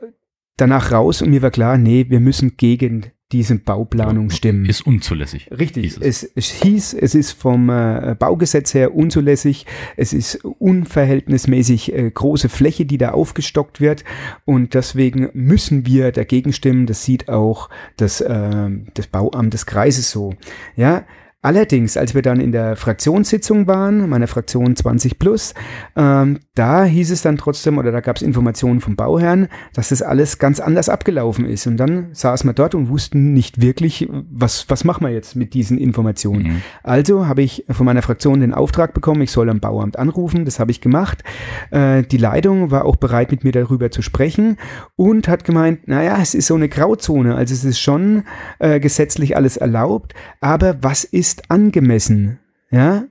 danach 0.58 0.92
raus 0.92 1.22
und 1.22 1.30
mir 1.30 1.40
war 1.40 1.50
klar, 1.50 1.78
nee, 1.78 2.04
wir 2.10 2.20
müssen 2.20 2.58
gegen 2.58 3.06
diese 3.32 3.56
Bauplanung 3.56 4.30
stimmen. 4.30 4.66
Ist 4.66 4.86
unzulässig. 4.86 5.50
Richtig, 5.50 5.86
es. 5.86 5.96
es. 5.98 6.32
Es, 6.34 6.50
hieß, 6.62 6.94
es 6.94 7.14
ist 7.14 7.32
vom 7.32 7.70
äh, 7.70 8.14
Baugesetz 8.18 8.74
her 8.74 8.94
unzulässig, 8.94 9.66
es 9.96 10.12
ist 10.12 10.44
unverhältnismäßig 10.44 11.94
äh, 11.94 12.10
große 12.10 12.48
Fläche, 12.48 12.84
die 12.84 12.98
da 12.98 13.10
aufgestockt 13.10 13.80
wird 13.80 14.04
und 14.44 14.74
deswegen 14.74 15.30
müssen 15.32 15.86
wir 15.86 16.12
dagegen 16.12 16.52
stimmen. 16.52 16.86
Das 16.86 17.04
sieht 17.04 17.28
auch 17.28 17.70
das, 17.96 18.20
äh, 18.20 18.70
das 18.94 19.06
Bauamt 19.06 19.54
des 19.54 19.66
Kreises 19.66 20.10
so. 20.10 20.34
Ja, 20.76 21.04
Allerdings, 21.44 21.96
als 21.96 22.14
wir 22.14 22.22
dann 22.22 22.40
in 22.40 22.52
der 22.52 22.76
Fraktionssitzung 22.76 23.66
waren, 23.66 24.08
meiner 24.08 24.28
Fraktion 24.28 24.76
20 24.76 25.18
plus, 25.18 25.54
ähm, 25.96 26.38
da 26.54 26.84
hieß 26.84 27.10
es 27.10 27.22
dann 27.22 27.36
trotzdem, 27.36 27.78
oder 27.78 27.90
da 27.90 27.98
gab 28.00 28.14
es 28.14 28.22
Informationen 28.22 28.80
vom 28.80 28.94
Bauherrn, 28.94 29.48
dass 29.74 29.88
das 29.88 30.02
alles 30.02 30.38
ganz 30.38 30.60
anders 30.60 30.88
abgelaufen 30.88 31.44
ist. 31.44 31.66
Und 31.66 31.78
dann 31.78 32.10
saßen 32.12 32.48
wir 32.48 32.54
dort 32.54 32.76
und 32.76 32.88
wussten 32.88 33.32
nicht 33.32 33.60
wirklich, 33.60 34.08
was, 34.30 34.70
was 34.70 34.84
machen 34.84 35.04
wir 35.04 35.12
jetzt 35.12 35.34
mit 35.34 35.52
diesen 35.52 35.78
Informationen. 35.78 36.44
Mhm. 36.44 36.62
Also 36.84 37.26
habe 37.26 37.42
ich 37.42 37.64
von 37.68 37.86
meiner 37.86 38.02
Fraktion 38.02 38.38
den 38.38 38.54
Auftrag 38.54 38.94
bekommen, 38.94 39.22
ich 39.22 39.32
soll 39.32 39.50
am 39.50 39.58
Bauamt 39.58 39.98
anrufen. 39.98 40.44
Das 40.44 40.60
habe 40.60 40.70
ich 40.70 40.80
gemacht. 40.80 41.24
Äh, 41.72 42.04
die 42.04 42.18
Leitung 42.18 42.70
war 42.70 42.84
auch 42.84 42.96
bereit, 42.96 43.32
mit 43.32 43.42
mir 43.42 43.52
darüber 43.52 43.90
zu 43.90 44.00
sprechen 44.00 44.58
und 44.94 45.26
hat 45.26 45.44
gemeint, 45.44 45.88
naja, 45.88 46.18
es 46.22 46.34
ist 46.34 46.46
so 46.46 46.54
eine 46.54 46.68
Grauzone. 46.68 47.34
Also 47.34 47.52
es 47.52 47.64
ist 47.64 47.80
schon 47.80 48.22
äh, 48.60 48.78
gesetzlich 48.78 49.36
alles 49.36 49.56
erlaubt, 49.56 50.14
aber 50.40 50.76
was 50.82 51.02
ist 51.02 51.31
angemessen? 51.50 52.38
Ja, 52.70 53.04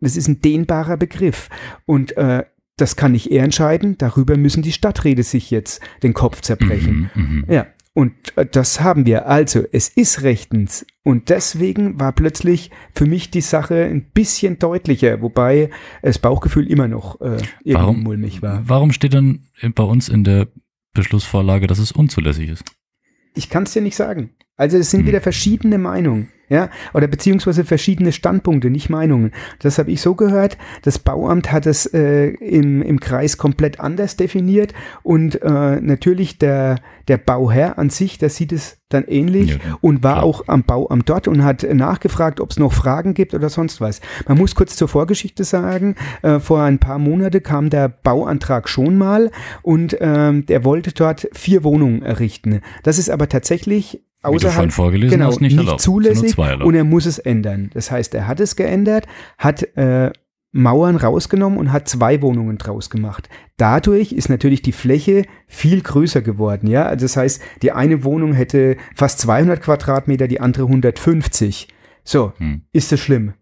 das 0.00 0.16
ist 0.16 0.28
ein 0.28 0.40
dehnbarer 0.40 0.96
Begriff. 0.96 1.48
Und 1.86 2.16
äh, 2.16 2.44
das 2.76 2.96
kann 2.96 3.12
nicht 3.12 3.30
er 3.30 3.44
entscheiden. 3.44 3.96
Darüber 3.98 4.36
müssen 4.36 4.62
die 4.62 4.72
Stadträte 4.72 5.22
sich 5.22 5.50
jetzt 5.50 5.80
den 6.02 6.14
Kopf 6.14 6.40
zerbrechen. 6.40 7.10
Mhm, 7.14 7.22
mhm. 7.22 7.44
Ja, 7.48 7.66
und 7.92 8.12
äh, 8.36 8.44
das 8.44 8.80
haben 8.80 9.06
wir. 9.06 9.28
Also, 9.28 9.62
es 9.72 9.88
ist 9.88 10.22
rechtens. 10.22 10.84
Und 11.04 11.28
deswegen 11.28 12.00
war 12.00 12.12
plötzlich 12.12 12.70
für 12.92 13.06
mich 13.06 13.30
die 13.30 13.40
Sache 13.40 13.84
ein 13.84 14.02
bisschen 14.10 14.58
deutlicher, 14.58 15.22
wobei 15.22 15.70
das 16.02 16.18
Bauchgefühl 16.18 16.68
immer 16.68 16.88
noch 16.88 17.20
äh, 17.20 17.36
irgendwie 17.62 17.74
Warum, 17.74 18.02
mulmig 18.02 18.42
war. 18.42 18.62
warum 18.68 18.92
steht 18.92 19.14
dann 19.14 19.44
bei 19.74 19.84
uns 19.84 20.08
in 20.08 20.24
der 20.24 20.48
Beschlussvorlage, 20.92 21.66
dass 21.66 21.78
es 21.78 21.92
unzulässig 21.92 22.50
ist? 22.50 22.64
Ich 23.36 23.48
kann 23.48 23.64
es 23.64 23.72
dir 23.72 23.82
nicht 23.82 23.96
sagen. 23.96 24.30
Also 24.56 24.76
es 24.78 24.90
sind 24.90 25.02
Mhm. 25.02 25.06
wieder 25.08 25.20
verschiedene 25.20 25.78
Meinungen. 25.78 26.28
Ja, 26.50 26.68
oder 26.92 27.06
beziehungsweise 27.06 27.64
verschiedene 27.64 28.12
Standpunkte, 28.12 28.68
nicht 28.68 28.90
Meinungen. 28.90 29.32
Das 29.60 29.78
habe 29.78 29.90
ich 29.90 30.02
so 30.02 30.14
gehört. 30.14 30.58
Das 30.82 30.98
Bauamt 30.98 31.50
hat 31.50 31.64
es 31.64 31.86
äh, 31.86 32.26
im, 32.28 32.82
im 32.82 33.00
Kreis 33.00 33.38
komplett 33.38 33.80
anders 33.80 34.16
definiert 34.16 34.74
und 35.02 35.40
äh, 35.42 35.80
natürlich 35.80 36.36
der, 36.36 36.80
der 37.08 37.16
Bauherr 37.16 37.78
an 37.78 37.88
sich, 37.88 38.18
der 38.18 38.28
sieht 38.28 38.52
es 38.52 38.76
dann 38.90 39.04
ähnlich 39.04 39.52
Ja, 39.52 39.78
und 39.80 40.02
war 40.02 40.16
klar. 40.16 40.24
auch 40.24 40.46
am 40.46 40.64
Bauamt 40.64 41.08
dort 41.08 41.28
und 41.28 41.42
hat 41.42 41.62
nachgefragt, 41.72 42.40
ob 42.40 42.50
es 42.50 42.58
noch 42.58 42.74
Fragen 42.74 43.14
gibt 43.14 43.32
oder 43.32 43.48
sonst 43.48 43.80
was. 43.80 44.02
Man 44.28 44.36
muss 44.36 44.54
kurz 44.54 44.76
zur 44.76 44.88
Vorgeschichte 44.88 45.44
sagen, 45.44 45.94
äh, 46.20 46.40
vor 46.40 46.60
ein 46.62 46.78
paar 46.78 46.98
Monate 46.98 47.40
kam 47.40 47.70
der 47.70 47.88
Bauantrag 47.88 48.68
schon 48.68 48.98
mal 48.98 49.30
und 49.62 49.96
ähm, 49.98 50.44
der 50.44 50.62
wollte 50.66 50.92
dort 50.92 51.26
vier 51.32 51.64
Wohnungen 51.64 52.02
errichten. 52.02 52.60
Das 52.82 52.98
ist 52.98 53.08
aber 53.08 53.30
tatsächlich 53.30 54.02
außerhalb 54.24 54.72
vorgelesen 54.72 55.18
genau, 55.18 55.30
hast, 55.30 55.40
nicht, 55.40 55.56
erlaubt. 55.56 55.80
Sind 55.80 55.92
nur 55.92 56.02
zulässig 56.02 56.38
erlaubt. 56.38 56.64
und 56.64 56.74
er 56.74 56.84
muss 56.84 57.06
es 57.06 57.18
ändern. 57.18 57.70
Das 57.74 57.90
heißt, 57.90 58.14
er 58.14 58.26
hat 58.26 58.40
es 58.40 58.56
geändert, 58.56 59.06
hat 59.38 59.62
äh, 59.76 60.10
Mauern 60.56 60.94
rausgenommen 60.96 61.58
und 61.58 61.72
hat 61.72 61.88
zwei 61.88 62.22
Wohnungen 62.22 62.58
draus 62.58 62.88
gemacht. 62.88 63.28
Dadurch 63.56 64.12
ist 64.12 64.28
natürlich 64.28 64.62
die 64.62 64.70
Fläche 64.72 65.24
viel 65.48 65.80
größer 65.80 66.22
geworden. 66.22 66.68
Ja, 66.68 66.84
also 66.86 67.04
das 67.06 67.16
heißt, 67.16 67.42
die 67.62 67.72
eine 67.72 68.04
Wohnung 68.04 68.34
hätte 68.34 68.76
fast 68.94 69.18
200 69.20 69.60
Quadratmeter, 69.60 70.28
die 70.28 70.40
andere 70.40 70.64
150. 70.66 71.68
So, 72.04 72.32
Hm. 72.36 72.62
ist 72.72 72.92
das 72.92 73.00
schlimm? 73.00 73.32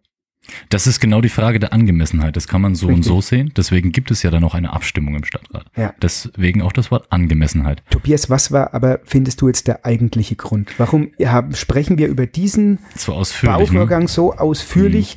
Das 0.69 0.87
ist 0.87 1.01
genau 1.01 1.21
die 1.21 1.29
Frage 1.29 1.61
der 1.61 1.73
Angemessenheit. 1.73 2.37
Das 2.37 2.49
kann 2.49 2.61
man 2.61 2.75
so 2.75 2.87
und 2.87 2.95
Richtig. 2.95 3.09
so 3.09 3.21
sehen. 3.21 3.53
Deswegen 3.57 3.93
gibt 3.93 4.11
es 4.11 4.23
ja 4.23 4.31
dann 4.31 4.43
auch 4.45 4.55
eine 4.55 4.73
Abstimmung 4.73 5.15
im 5.15 5.25
Stadtrat. 5.25 5.67
Ja. 5.77 5.95
Deswegen 6.03 6.63
auch 6.63 6.73
das 6.73 6.91
Wort 6.91 7.07
Angemessenheit. 7.11 7.83
Tobias, 7.91 8.29
was 8.29 8.51
war 8.51 8.75
aber, 8.75 9.01
findest 9.05 9.41
du 9.41 9.49
jetzt 9.49 9.69
der 9.69 9.85
eigentliche 9.87 10.35
Grund? 10.35 10.75
Warum 10.79 11.11
haben, 11.25 11.55
sprechen 11.55 11.99
wir 11.99 12.09
über 12.09 12.27
diesen 12.27 12.79
So 12.97 13.13
ausführlich. 13.13 13.71
Ne? 13.71 13.79
Bauvorgang 13.79 14.09
so 14.09 14.35
ausführlich? 14.35 15.17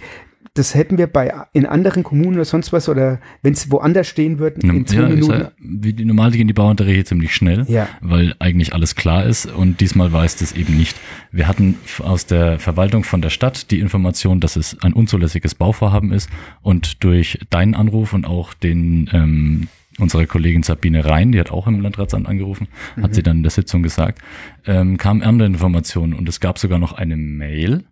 Das 0.55 0.73
hätten 0.73 0.97
wir 0.97 1.07
bei 1.07 1.33
in 1.51 1.65
anderen 1.65 2.01
Kommunen 2.03 2.35
oder 2.35 2.45
sonst 2.45 2.71
was 2.71 2.87
oder 2.87 3.19
wenn 3.41 3.51
es 3.53 3.69
woanders 3.71 4.07
stehen 4.07 4.39
wird, 4.39 4.63
Ne, 4.63 4.73
in 4.77 4.87
zwei 4.87 5.01
ja, 5.01 5.09
Minuten. 5.09 5.31
ja, 5.41 5.51
wie 5.59 5.91
die 5.91 6.05
normal 6.05 6.31
gehen 6.31 6.47
die 6.47 6.53
Bauanträge 6.53 7.03
ziemlich 7.03 7.35
schnell, 7.35 7.65
Ja. 7.67 7.89
weil 8.01 8.35
eigentlich 8.39 8.73
alles 8.73 8.95
klar 8.95 9.25
ist 9.25 9.47
und 9.47 9.81
diesmal 9.81 10.13
war 10.13 10.23
es 10.23 10.37
das 10.37 10.53
eben 10.53 10.77
nicht. 10.77 10.97
Wir 11.29 11.49
hatten 11.49 11.75
aus 11.99 12.25
der 12.25 12.57
Verwaltung 12.57 13.03
von 13.03 13.21
der 13.21 13.29
Stadt 13.31 13.69
die 13.69 13.81
Information, 13.81 14.39
dass 14.39 14.55
es 14.55 14.81
ein 14.81 14.93
unzulässiges 14.93 15.55
Bauvorhaben 15.55 16.13
ist 16.13 16.29
und 16.61 17.03
durch 17.03 17.37
deinen 17.49 17.75
Anruf 17.75 18.13
und 18.13 18.25
auch 18.25 18.53
den 18.53 19.09
ähm, 19.11 19.67
unserer 19.99 20.25
Kollegin 20.25 20.63
Sabine 20.63 21.05
Rhein, 21.05 21.33
die 21.33 21.39
hat 21.39 21.51
auch 21.51 21.67
im 21.67 21.81
Landratsamt 21.81 22.27
angerufen, 22.27 22.67
hat 23.01 23.13
sie 23.13 23.23
dann 23.23 23.37
in 23.37 23.43
der 23.43 23.51
Sitzung 23.51 23.83
gesagt, 23.83 24.21
ähm, 24.65 24.97
kamen 24.97 25.21
andere 25.21 25.47
Informationen 25.47 26.13
und 26.13 26.27
es 26.29 26.39
gab 26.39 26.59
sogar 26.59 26.79
noch 26.79 26.93
eine 26.93 27.17
Mail 27.17 27.83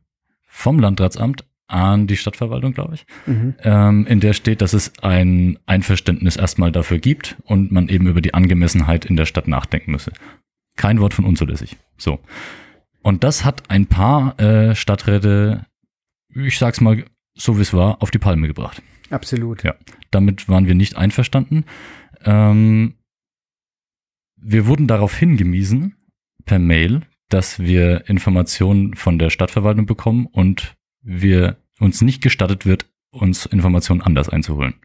vom 0.47 0.79
Landratsamt 0.79 1.43
an 1.67 2.07
die 2.07 2.17
Stadtverwaltung, 2.17 2.73
glaube 2.73 2.95
ich, 2.95 3.05
Mhm. 3.25 3.55
ähm, 3.63 4.05
in 4.07 4.19
der 4.19 4.33
steht, 4.33 4.61
dass 4.61 4.73
es 4.73 4.91
ein 5.01 5.57
Einverständnis 5.65 6.35
erstmal 6.35 6.71
dafür 6.71 6.99
gibt 6.99 7.37
und 7.45 7.71
man 7.71 7.87
eben 7.89 8.07
über 8.07 8.21
die 8.21 8.33
Angemessenheit 8.33 9.05
in 9.05 9.15
der 9.15 9.25
Stadt 9.25 9.47
nachdenken 9.47 9.91
müsse. 9.91 10.11
Kein 10.75 10.99
Wort 10.99 11.13
von 11.13 11.25
unzulässig. 11.25 11.77
So. 11.97 12.19
Und 13.01 13.23
das 13.23 13.45
hat 13.45 13.69
ein 13.69 13.87
paar 13.87 14.39
äh, 14.39 14.75
Stadträte, 14.75 15.65
ich 16.33 16.57
sag's 16.57 16.81
mal 16.81 17.05
so 17.35 17.57
wie 17.57 17.61
es 17.61 17.73
war, 17.73 18.01
auf 18.01 18.11
die 18.11 18.19
Palme 18.19 18.47
gebracht. 18.47 18.81
Absolut. 19.09 19.63
Ja. 19.63 19.75
Damit 20.11 20.47
waren 20.49 20.67
wir 20.67 20.75
nicht 20.75 20.95
einverstanden. 20.97 21.65
Ähm, 22.23 22.95
wir 24.35 24.67
wurden 24.67 24.87
darauf 24.87 25.15
hingewiesen, 25.15 25.95
per 26.45 26.59
Mail, 26.59 27.01
dass 27.29 27.59
wir 27.59 28.07
Informationen 28.07 28.95
von 28.95 29.17
der 29.17 29.29
Stadtverwaltung 29.29 29.85
bekommen 29.85 30.27
und 30.27 30.75
wir 31.03 31.57
uns 31.79 32.01
nicht 32.01 32.21
gestattet 32.21 32.65
wird, 32.65 32.85
uns 33.11 33.45
Informationen 33.45 34.01
anders 34.01 34.29
einzuholen. 34.29 34.75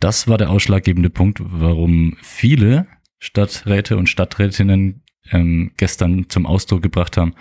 Das 0.00 0.28
war 0.28 0.38
der 0.38 0.50
ausschlaggebende 0.50 1.10
Punkt, 1.10 1.40
warum 1.42 2.16
viele 2.22 2.86
Stadträte 3.18 3.96
und 3.96 4.08
Stadträtinnen 4.08 5.02
ähm, 5.30 5.72
gestern 5.76 6.28
zum 6.28 6.46
Ausdruck 6.46 6.82
gebracht 6.82 7.16
haben, 7.16 7.34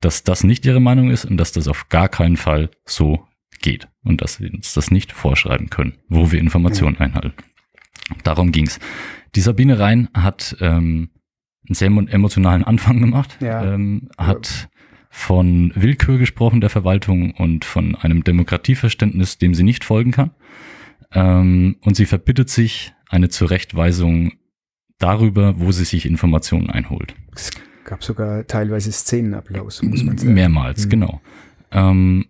dass 0.00 0.22
das 0.22 0.44
nicht 0.44 0.64
ihre 0.64 0.80
Meinung 0.80 1.10
ist 1.10 1.24
und 1.24 1.36
dass 1.36 1.52
das 1.52 1.68
auf 1.68 1.88
gar 1.88 2.08
keinen 2.08 2.36
Fall 2.36 2.70
so 2.84 3.26
geht 3.60 3.88
und 4.04 4.22
dass 4.22 4.40
wir 4.40 4.52
uns 4.52 4.72
das 4.72 4.90
nicht 4.90 5.12
vorschreiben 5.12 5.68
können, 5.68 5.98
wo 6.08 6.30
wir 6.32 6.38
Informationen 6.38 6.96
einhalten. 6.98 7.34
Darum 8.22 8.52
ging's. 8.52 8.78
Die 9.34 9.40
Sabine 9.40 9.78
Rhein 9.78 10.08
hat 10.14 10.56
ähm, 10.60 11.10
einen 11.66 11.74
sehr 11.74 11.88
emo- 11.88 12.08
emotionalen 12.08 12.64
Anfang 12.64 13.00
gemacht, 13.00 13.36
Ja. 13.40 13.74
ähm, 13.74 14.08
hat 14.16 14.68
von 15.12 15.72
Willkür 15.74 16.18
gesprochen 16.18 16.60
der 16.60 16.70
Verwaltung 16.70 17.32
und 17.32 17.64
von 17.64 17.96
einem 17.96 18.22
Demokratieverständnis, 18.24 19.38
dem 19.38 19.54
sie 19.54 19.64
nicht 19.64 19.84
folgen 19.84 20.12
kann. 20.12 20.30
Ähm, 21.12 21.76
und 21.82 21.96
sie 21.96 22.06
verbittet 22.06 22.48
sich 22.48 22.94
eine 23.08 23.28
Zurechtweisung 23.28 24.32
darüber, 24.98 25.58
wo 25.58 25.72
sie 25.72 25.84
sich 25.84 26.06
Informationen 26.06 26.70
einholt. 26.70 27.14
Es 27.34 27.50
gab 27.84 28.04
sogar 28.04 28.46
teilweise 28.46 28.92
Szenenapplaus, 28.92 29.82
muss 29.82 30.04
man 30.04 30.16
sagen. 30.16 30.32
Mehrmals, 30.34 30.86
Mhm. 30.86 30.90
genau. 30.90 31.20
Ähm, 31.72 32.26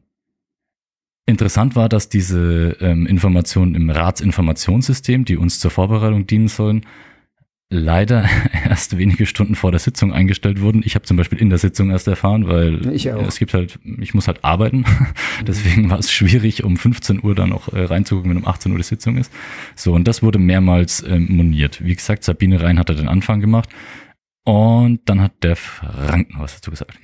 interessant 1.26 1.76
war, 1.76 1.90
dass 1.90 2.08
diese 2.08 2.78
ähm, 2.80 3.06
Informationen 3.06 3.74
im 3.74 3.90
Ratsinformationssystem, 3.90 5.26
die 5.26 5.36
uns 5.36 5.60
zur 5.60 5.70
Vorbereitung 5.70 6.26
dienen 6.26 6.48
sollen, 6.48 6.86
leider 7.70 8.28
erst 8.68 8.98
wenige 8.98 9.24
Stunden 9.24 9.54
vor 9.54 9.70
der 9.70 9.80
Sitzung 9.80 10.12
eingestellt 10.12 10.60
wurden. 10.60 10.82
Ich 10.84 10.96
habe 10.96 11.06
zum 11.06 11.16
Beispiel 11.16 11.38
in 11.38 11.48
der 11.48 11.58
Sitzung 11.58 11.90
erst 11.90 12.08
erfahren, 12.08 12.48
weil 12.48 12.86
es 12.88 13.38
gibt 13.38 13.54
halt, 13.54 13.78
ich 14.00 14.12
muss 14.12 14.26
halt 14.26 14.44
arbeiten. 14.44 14.84
Deswegen 15.46 15.88
war 15.88 15.98
es 15.98 16.12
schwierig, 16.12 16.64
um 16.64 16.76
15 16.76 17.22
Uhr 17.22 17.34
dann 17.34 17.50
noch 17.50 17.72
äh, 17.72 17.84
reinzugucken, 17.84 18.30
wenn 18.30 18.38
um 18.38 18.46
18 18.46 18.72
Uhr 18.72 18.78
die 18.78 18.84
Sitzung 18.84 19.16
ist. 19.16 19.32
So, 19.76 19.94
und 19.94 20.06
das 20.06 20.22
wurde 20.22 20.38
mehrmals 20.38 21.02
ähm, 21.08 21.28
moniert. 21.30 21.82
Wie 21.82 21.94
gesagt, 21.94 22.24
Sabine 22.24 22.60
Rhein 22.60 22.78
hat 22.78 22.88
da 22.88 22.94
den 22.94 23.08
Anfang 23.08 23.40
gemacht. 23.40 23.70
Und 24.44 25.00
dann 25.08 25.20
hat 25.20 25.42
der 25.42 25.56
Frank 25.56 26.32
noch 26.32 26.40
was 26.40 26.56
dazu 26.56 26.70
gesagt. 26.70 26.98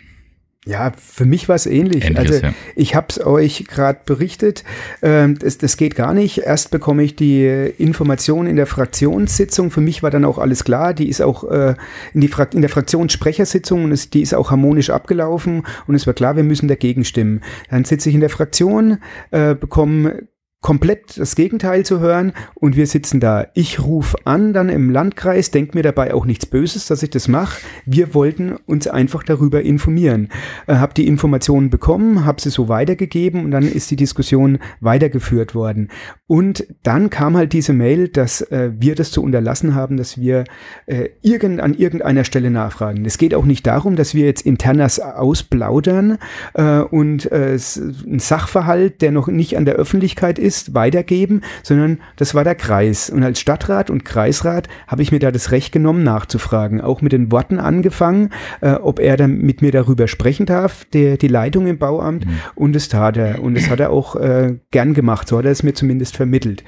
Ja, 0.67 0.93
für 0.99 1.27
mich 1.27 1.49
war 1.49 1.55
es 1.55 1.67
ähnlich. 1.67 2.05
Ähnliches, 2.05 2.43
also 2.43 2.47
ja. 2.47 2.55
ich 2.75 2.97
habe 2.97 3.07
es 3.11 3.25
euch 3.25 3.67
gerade 3.69 4.01
berichtet. 4.05 4.65
Ähm, 5.01 5.39
das, 5.39 5.59
das 5.59 5.77
geht 5.77 5.95
gar 5.95 6.13
nicht. 6.13 6.39
Erst 6.39 6.73
bekomme 6.73 7.05
ich 7.05 7.15
die 7.15 7.45
äh, 7.45 7.69
Information 7.79 8.49
in 8.49 8.57
der 8.57 8.67
Fraktionssitzung. 8.67 9.71
Für 9.71 9.81
mich 9.81 10.03
war 10.03 10.11
dann 10.11 10.25
auch 10.25 10.39
alles 10.39 10.65
klar. 10.65 10.93
Die 10.93 11.09
ist 11.09 11.23
auch 11.23 11.45
äh, 11.45 11.77
in, 12.15 12.21
die 12.21 12.31
in 12.53 12.63
der 12.63 12.71
Fraktionssprechersitzung 12.71 13.85
und 13.85 13.93
es, 13.93 14.11
die 14.11 14.23
ist 14.23 14.35
auch 14.35 14.51
harmonisch 14.51 14.91
abgelaufen. 14.91 15.63
Und 15.87 15.95
es 15.95 16.05
war 16.09 16.15
klar, 16.15 16.35
wir 16.35 16.43
müssen 16.43 16.67
dagegen 16.67 17.05
stimmen. 17.05 17.43
Dann 17.71 17.85
sitze 17.85 18.09
ich 18.09 18.17
in 18.17 18.21
der 18.21 18.31
Fraktion, 18.31 18.99
äh, 19.31 19.55
bekomme 19.55 20.27
komplett 20.61 21.19
das 21.19 21.37
Gegenteil 21.37 21.85
zu 21.85 22.01
hören 22.01 22.33
und 22.55 22.77
wir 22.77 22.87
sitzen 22.87 23.21
da. 23.21 23.47
Ich 23.55 23.81
rufe 23.81 24.17
an 24.25 24.53
dann 24.53 24.69
im 24.69 24.91
Landkreis, 24.91 25.51
denke 25.51 25.77
mir 25.77 25.83
dabei 25.83 26.13
auch 26.13 26.25
nichts 26.25 26.47
Böses, 26.47 26.87
dass 26.87 27.03
ich 27.03 27.11
das 27.11 27.29
mache. 27.29 27.61
Wir 27.85 28.15
wollten 28.15 28.57
uns 28.67 28.89
einfach 28.89 29.23
darüber 29.23 29.63
informieren. 29.63 30.29
Äh, 30.67 30.77
habe 30.77 30.95
die 30.95 31.07
Informationen 31.07 31.71
bekommen, 31.71 32.25
habe 32.25 32.41
sie 32.41 32.51
so 32.51 32.69
weitergegeben 32.69 33.45
und 33.45 33.51
dann 33.53 33.63
ist 33.63 33.91
die 33.91 33.97
Diskussion 33.97 34.59
weitergeführt 34.81 35.55
worden. 35.55 35.89
Und 36.27 36.67
dann 36.83 37.11
kam 37.11 37.37
halt 37.37 37.53
diese 37.53 37.73
Mail, 37.73 38.09
dass 38.09 38.41
äh, 38.41 38.73
wir 38.77 38.97
das 38.97 39.13
zu 39.13 39.23
unterlassen 39.23 39.75
haben, 39.75 39.97
dass 39.97 40.19
wir 40.19 40.45
äh, 40.87 41.11
irgend, 41.23 41.61
an 41.61 41.75
irgendeiner 41.75 42.25
Stelle 42.25 42.51
nachfragen. 42.51 43.05
Es 43.05 43.19
geht 43.19 43.35
auch 43.35 43.45
nicht 43.45 43.67
darum, 43.67 43.95
dass 43.95 44.15
wir 44.15 44.25
jetzt 44.25 44.45
internas 44.45 44.99
ausplaudern 44.99 46.19
äh, 46.55 46.81
und 46.81 47.31
äh, 47.31 47.53
ein 47.55 48.19
Sachverhalt, 48.19 49.01
der 49.03 49.13
noch 49.13 49.29
nicht 49.29 49.57
an 49.57 49.65
der 49.65 49.75
Öffentlichkeit 49.75 50.41
ist, 50.41 50.46
weitergeben, 50.75 51.43
sondern 51.63 51.99
das 52.17 52.35
war 52.35 52.45
der 52.45 52.55
Kreis. 52.55 53.11
Und 53.11 53.23
als 53.23 53.41
Stadtrat 53.41 53.91
und 53.91 54.05
Kreisrat 54.05 54.69
habe 54.87 55.03
ich 55.03 55.13
mir 55.13 55.19
da 55.19 55.31
das 55.31 55.51
Recht 55.51 55.73
genommen, 55.73 56.03
nachzufragen. 56.03 56.81
Auch 56.81 57.03
mit 57.03 57.13
den 57.13 57.31
Worten 57.33 57.59
angefangen, 57.59 58.31
äh, 58.61 58.73
ob 58.73 58.99
er 58.99 59.17
dann 59.17 59.39
mit 59.39 59.63
mir 59.63 59.73
darüber 59.73 60.09
sprechen 60.09 60.47
darf, 60.47 60.85
der, 60.87 61.17
die 61.17 61.29
Leitung 61.29 61.67
im 61.67 61.79
Bauamt. 61.79 62.27
Und 62.55 62.75
das 62.75 62.89
tat 62.89 63.17
er. 63.17 63.43
Und 63.43 63.55
das 63.55 63.69
hat 63.69 63.81
er 63.81 63.91
auch 63.91 64.17
äh, 64.17 64.59
gern 64.71 64.95
gemacht. 64.95 65.29
So 65.29 65.39
hat 65.39 65.45
er 65.45 65.51
es 65.51 65.63
mir 65.63 65.75
zumindest 65.75 66.17
vermittelt. 66.17 66.65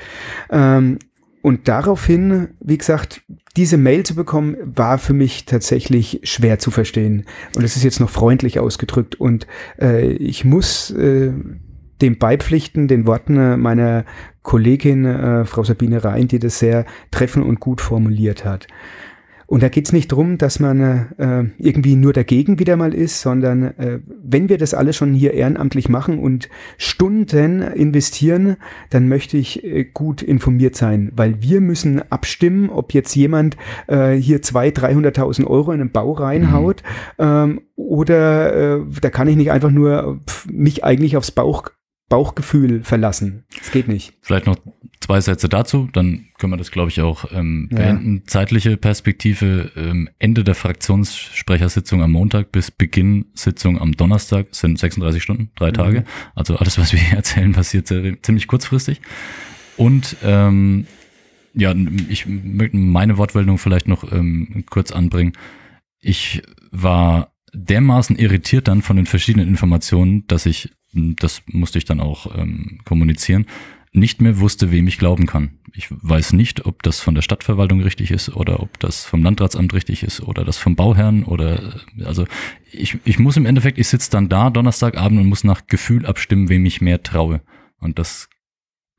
Ähm, 0.50 0.99
und 1.42 1.68
daraufhin, 1.68 2.49
wie 2.61 2.78
gesagt, 2.78 3.23
diese 3.56 3.76
Mail 3.76 4.04
zu 4.04 4.14
bekommen, 4.14 4.56
war 4.62 4.99
für 4.99 5.12
mich 5.12 5.47
tatsächlich 5.47 6.20
schwer 6.25 6.58
zu 6.58 6.70
verstehen. 6.70 7.25
Und 7.56 7.64
es 7.64 7.76
ist 7.76 7.85
jetzt 7.85 8.00
noch 8.00 8.11
freundlich 8.11 8.58
ausgedrückt. 8.58 9.14
Und 9.14 9.47
äh, 9.80 10.11
ich 10.12 10.44
muss 10.44 10.90
äh, 10.90 11.32
dem 12.00 12.18
beipflichten, 12.18 12.88
den 12.88 13.06
Worten 13.06 13.36
äh, 13.36 13.56
meiner 13.56 14.04
Kollegin, 14.42 15.04
äh, 15.04 15.44
Frau 15.44 15.62
Sabine 15.62 16.04
Rhein, 16.04 16.28
die 16.28 16.38
das 16.38 16.58
sehr 16.58 16.86
treffend 17.10 17.44
und 17.44 17.60
gut 17.60 17.80
formuliert 17.80 18.44
hat. 18.44 18.66
Und 19.48 19.62
da 19.62 19.70
geht's 19.70 19.94
nicht 19.94 20.08
drum, 20.08 20.36
dass 20.36 20.60
man 20.60 21.08
äh, 21.16 21.44
irgendwie 21.56 21.96
nur 21.96 22.12
dagegen 22.12 22.58
wieder 22.58 22.76
mal 22.76 22.92
ist, 22.92 23.22
sondern 23.22 23.62
äh, 23.78 24.00
wenn 24.22 24.50
wir 24.50 24.58
das 24.58 24.74
alles 24.74 24.94
schon 24.94 25.14
hier 25.14 25.32
ehrenamtlich 25.32 25.88
machen 25.88 26.18
und 26.18 26.50
Stunden 26.76 27.62
investieren, 27.62 28.56
dann 28.90 29.08
möchte 29.08 29.38
ich 29.38 29.64
äh, 29.64 29.84
gut 29.84 30.20
informiert 30.20 30.76
sein, 30.76 31.12
weil 31.16 31.40
wir 31.40 31.62
müssen 31.62 32.02
abstimmen, 32.12 32.68
ob 32.68 32.92
jetzt 32.92 33.16
jemand 33.16 33.56
äh, 33.86 34.12
hier 34.16 34.42
200.000, 34.42 35.14
300.000 35.14 35.46
Euro 35.46 35.72
in 35.72 35.80
einen 35.80 35.92
Bau 35.92 36.12
reinhaut 36.12 36.82
mhm. 37.16 37.24
ähm, 37.24 37.60
oder 37.74 38.76
äh, 38.76 38.80
da 39.00 39.08
kann 39.08 39.28
ich 39.28 39.36
nicht 39.36 39.50
einfach 39.50 39.70
nur 39.70 40.20
mich 40.52 40.84
eigentlich 40.84 41.16
aufs 41.16 41.30
Bauch 41.30 41.70
Bauchgefühl 42.08 42.82
verlassen. 42.84 43.44
Das 43.58 43.70
geht 43.70 43.88
nicht. 43.88 44.14
Vielleicht 44.22 44.46
noch 44.46 44.56
zwei 45.00 45.20
Sätze 45.20 45.48
dazu, 45.48 45.88
dann 45.92 46.26
können 46.38 46.52
wir 46.52 46.56
das, 46.56 46.70
glaube 46.70 46.90
ich, 46.90 47.00
auch 47.00 47.26
ähm, 47.32 47.68
beenden. 47.70 48.16
Ja. 48.16 48.22
Zeitliche 48.26 48.76
Perspektive, 48.76 49.70
ähm, 49.76 50.08
Ende 50.18 50.44
der 50.44 50.54
Fraktionssprechersitzung 50.54 52.02
am 52.02 52.12
Montag 52.12 52.52
bis 52.52 52.70
Beginn 52.70 53.26
Sitzung 53.34 53.80
am 53.80 53.92
Donnerstag 53.92 54.48
sind 54.52 54.78
36 54.78 55.22
Stunden, 55.22 55.50
drei 55.54 55.68
mhm. 55.68 55.74
Tage. 55.74 56.04
Also 56.34 56.56
alles, 56.56 56.78
was 56.78 56.92
wir 56.92 56.98
hier 56.98 57.16
erzählen, 57.16 57.52
passiert 57.52 57.86
sehr, 57.86 58.22
ziemlich 58.22 58.46
kurzfristig. 58.46 59.00
Und 59.76 60.16
ähm, 60.24 60.86
ja, 61.54 61.74
ich 62.08 62.26
möchte 62.26 62.76
meine 62.76 63.18
Wortmeldung 63.18 63.58
vielleicht 63.58 63.88
noch 63.88 64.10
ähm, 64.12 64.64
kurz 64.70 64.92
anbringen. 64.92 65.32
Ich 66.00 66.42
war 66.70 67.32
dermaßen 67.52 68.16
irritiert 68.16 68.68
dann 68.68 68.82
von 68.82 68.96
den 68.96 69.06
verschiedenen 69.06 69.48
Informationen, 69.48 70.26
dass 70.26 70.46
ich 70.46 70.70
das 70.92 71.42
musste 71.47 71.78
ich 71.78 71.85
dann 71.85 72.00
auch 72.00 72.35
ähm, 72.37 72.80
kommunizieren, 72.85 73.47
nicht 73.92 74.21
mehr 74.21 74.38
wusste, 74.38 74.71
wem 74.71 74.87
ich 74.87 74.99
glauben 74.99 75.26
kann. 75.26 75.59
Ich 75.75 75.88
weiß 75.90 76.33
nicht, 76.35 76.66
ob 76.66 76.83
das 76.83 77.00
von 77.00 77.14
der 77.14 77.23
Stadtverwaltung 77.23 77.80
richtig 77.80 78.11
ist 78.11 78.28
oder 78.35 78.61
ob 78.61 78.78
das 78.78 79.04
vom 79.04 79.23
Landratsamt 79.23 79.73
richtig 79.73 80.02
ist 80.02 80.21
oder 80.21 80.45
das 80.45 80.59
vom 80.59 80.76
Bauherrn 80.76 81.25
oder 81.25 81.80
also 82.04 82.26
ich, 82.71 82.99
ich 83.04 83.18
muss 83.18 83.37
im 83.37 83.47
Endeffekt, 83.47 83.78
ich 83.78 83.88
sitze 83.88 84.11
dann 84.11 84.28
da 84.28 84.50
Donnerstagabend 84.50 85.21
und 85.21 85.26
muss 85.26 85.45
nach 85.45 85.66
Gefühl 85.66 86.04
abstimmen, 86.04 86.49
wem 86.49 86.66
ich 86.66 86.80
mehr 86.80 87.02
traue. 87.02 87.40
Und 87.78 87.99
das 87.99 88.28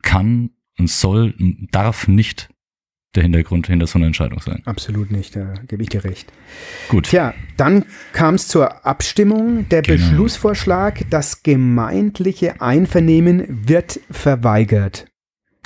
kann 0.02 0.52
und 0.78 0.90
soll, 0.90 1.36
darf 1.72 2.08
nicht 2.08 2.50
der 3.16 3.24
Hintergrund 3.24 3.68
hinter 3.68 3.88
so 3.88 3.98
einer 3.98 4.08
Entscheidung 4.08 4.40
sein. 4.40 4.62
Absolut 4.66 5.12
nicht, 5.12 5.36
da 5.36 5.54
gebe 5.68 5.82
ich 5.82 5.90
dir 5.90 6.04
recht. 6.04 6.32
Gut. 6.90 7.08
Tja, 7.08 7.34
dann 7.58 7.86
kam 8.14 8.36
es 8.36 8.48
zur 8.48 8.86
Abstimmung. 8.86 9.68
Der 9.70 9.82
genau. 9.82 9.98
Beschlussvorschlag, 9.98 11.06
das 11.10 11.42
gemeindliche 11.42 12.62
Einvernehmen 12.62 13.68
wird 13.68 14.00
verweigert. 14.12 15.08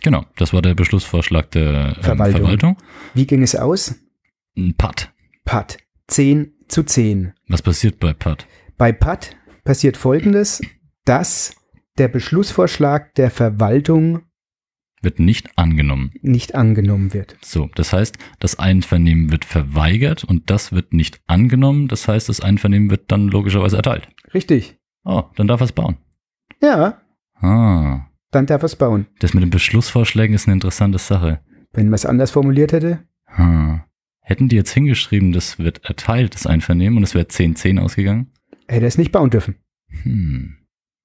Genau, 0.01 0.25
das 0.37 0.53
war 0.53 0.61
der 0.61 0.73
Beschlussvorschlag 0.73 1.51
der 1.51 1.95
ähm, 1.97 2.03
Verwaltung. 2.03 2.41
Verwaltung. 2.41 2.77
Wie 3.13 3.25
ging 3.27 3.43
es 3.43 3.55
aus? 3.55 3.95
Ein 4.57 4.75
Patt. 4.75 5.11
Patt. 5.45 5.77
10 6.07 6.53
zu 6.67 6.83
10. 6.83 7.33
Was 7.47 7.61
passiert 7.61 7.99
bei 7.99 8.13
Patt? 8.13 8.45
Bei 8.77 8.91
Patt 8.91 9.35
passiert 9.63 9.97
folgendes, 9.97 10.61
dass 11.05 11.55
der 11.97 12.07
Beschlussvorschlag 12.07 13.15
der 13.15 13.31
Verwaltung 13.31 14.23
wird 15.03 15.19
nicht 15.19 15.57
angenommen. 15.57 16.11
Nicht 16.21 16.55
angenommen 16.55 17.13
wird. 17.13 17.37
So, 17.41 17.69
das 17.75 17.93
heißt, 17.93 18.17
das 18.39 18.57
Einvernehmen 18.59 19.31
wird 19.31 19.45
verweigert 19.45 20.23
und 20.23 20.49
das 20.49 20.71
wird 20.71 20.93
nicht 20.93 21.19
angenommen. 21.27 21.87
Das 21.87 22.07
heißt, 22.07 22.29
das 22.29 22.39
Einvernehmen 22.39 22.89
wird 22.89 23.11
dann 23.11 23.27
logischerweise 23.27 23.77
erteilt. 23.77 24.07
Richtig. 24.33 24.77
Oh, 25.03 25.23
dann 25.35 25.47
darf 25.47 25.61
er 25.61 25.65
es 25.65 25.71
bauen. 25.71 25.97
Ja. 26.61 27.01
Ah. 27.35 28.07
Dann 28.31 28.45
darf 28.45 28.63
er 28.63 28.65
es 28.65 28.75
bauen. 28.75 29.07
Das 29.19 29.33
mit 29.33 29.43
den 29.43 29.49
Beschlussvorschlägen 29.49 30.35
ist 30.35 30.47
eine 30.47 30.53
interessante 30.53 30.97
Sache. 30.97 31.41
Wenn 31.73 31.87
man 31.87 31.95
es 31.95 32.05
anders 32.05 32.31
formuliert 32.31 32.71
hätte? 32.71 33.03
Hm. 33.25 33.81
Hätten 34.21 34.47
die 34.47 34.55
jetzt 34.55 34.71
hingeschrieben, 34.71 35.33
das 35.33 35.59
wird 35.59 35.83
erteilt, 35.83 36.33
das 36.33 36.47
Einvernehmen, 36.47 36.97
und 36.97 37.03
es 37.03 37.13
wäre 37.13 37.25
10-10 37.25 37.79
ausgegangen? 37.79 38.31
Hätte 38.67 38.85
er 38.85 38.87
es 38.87 38.97
nicht 38.97 39.11
bauen 39.11 39.29
dürfen. 39.29 39.55
Hm. 40.03 40.55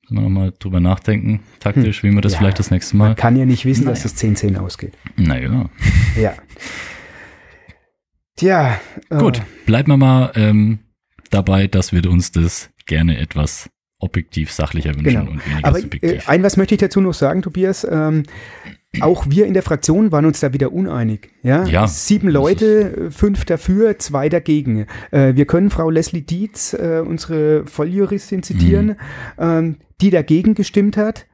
Sollen 0.09 0.21
wir 0.21 0.23
nochmal 0.23 0.55
drüber 0.59 0.81
nachdenken, 0.81 1.41
taktisch, 1.61 2.03
hm. 2.03 2.11
wie 2.11 2.15
wir 2.15 2.23
das 2.23 2.33
ja, 2.33 2.39
vielleicht 2.39 2.59
das 2.59 2.71
nächste 2.71 2.97
Mal. 2.97 3.09
Man 3.09 3.17
kann 3.17 3.37
ja 3.37 3.45
nicht 3.45 3.67
wissen, 3.67 3.85
naja. 3.85 3.95
dass 3.95 4.05
das 4.05 4.17
10-10 4.17 4.57
ausgeht. 4.57 4.95
Naja. 5.17 5.69
Ja. 6.17 6.35
Tja. 8.37 8.81
Äh, 9.11 9.19
Gut, 9.19 9.43
bleiben 9.67 9.93
wir 9.93 9.97
mal 9.99 10.33
ähm, 10.35 10.79
dabei, 11.31 11.67
dass 11.67 11.93
wir 11.93 12.09
uns 12.09 12.33
das 12.33 12.71
gerne 12.87 13.19
etwas 13.19 13.69
objektiv 13.99 14.51
sachlicher 14.51 14.95
wünschen 14.95 15.05
genau. 15.05 15.31
und 15.31 15.47
weniger 15.47 15.69
Aber, 15.69 15.81
subjektiv. 15.81 16.27
Äh, 16.27 16.31
ein 16.31 16.43
was 16.43 16.57
möchte 16.57 16.75
ich 16.75 16.81
dazu 16.81 17.01
noch 17.01 17.15
sagen, 17.15 17.43
Tobias. 17.43 17.87
Ähm, 17.91 18.23
auch 19.01 19.27
wir 19.29 19.47
in 19.47 19.55
der 19.55 19.63
Fraktion 19.63 20.13
waren 20.13 20.25
uns 20.25 20.41
da 20.41 20.53
wieder 20.53 20.73
uneinig. 20.73 21.31
Ja, 21.43 21.65
ja 21.65 21.87
sieben 21.87 22.29
Leute, 22.29 23.11
fünf 23.11 23.45
dafür, 23.45 23.99
zwei 23.99 24.29
dagegen. 24.29 24.87
Äh, 25.11 25.37
wir 25.37 25.47
können 25.47 25.71
Frau 25.71 25.91
Leslie 25.91 26.23
Dietz, 26.23 26.73
äh, 26.73 27.03
unsere 27.07 27.67
Volljuristin, 27.67 28.43
zitieren, 28.43 28.87
mhm. 28.87 28.97
ähm, 29.39 29.77
die 30.01 30.11
dagegen 30.11 30.55
gestimmt 30.55 30.97
hat. 30.97 31.27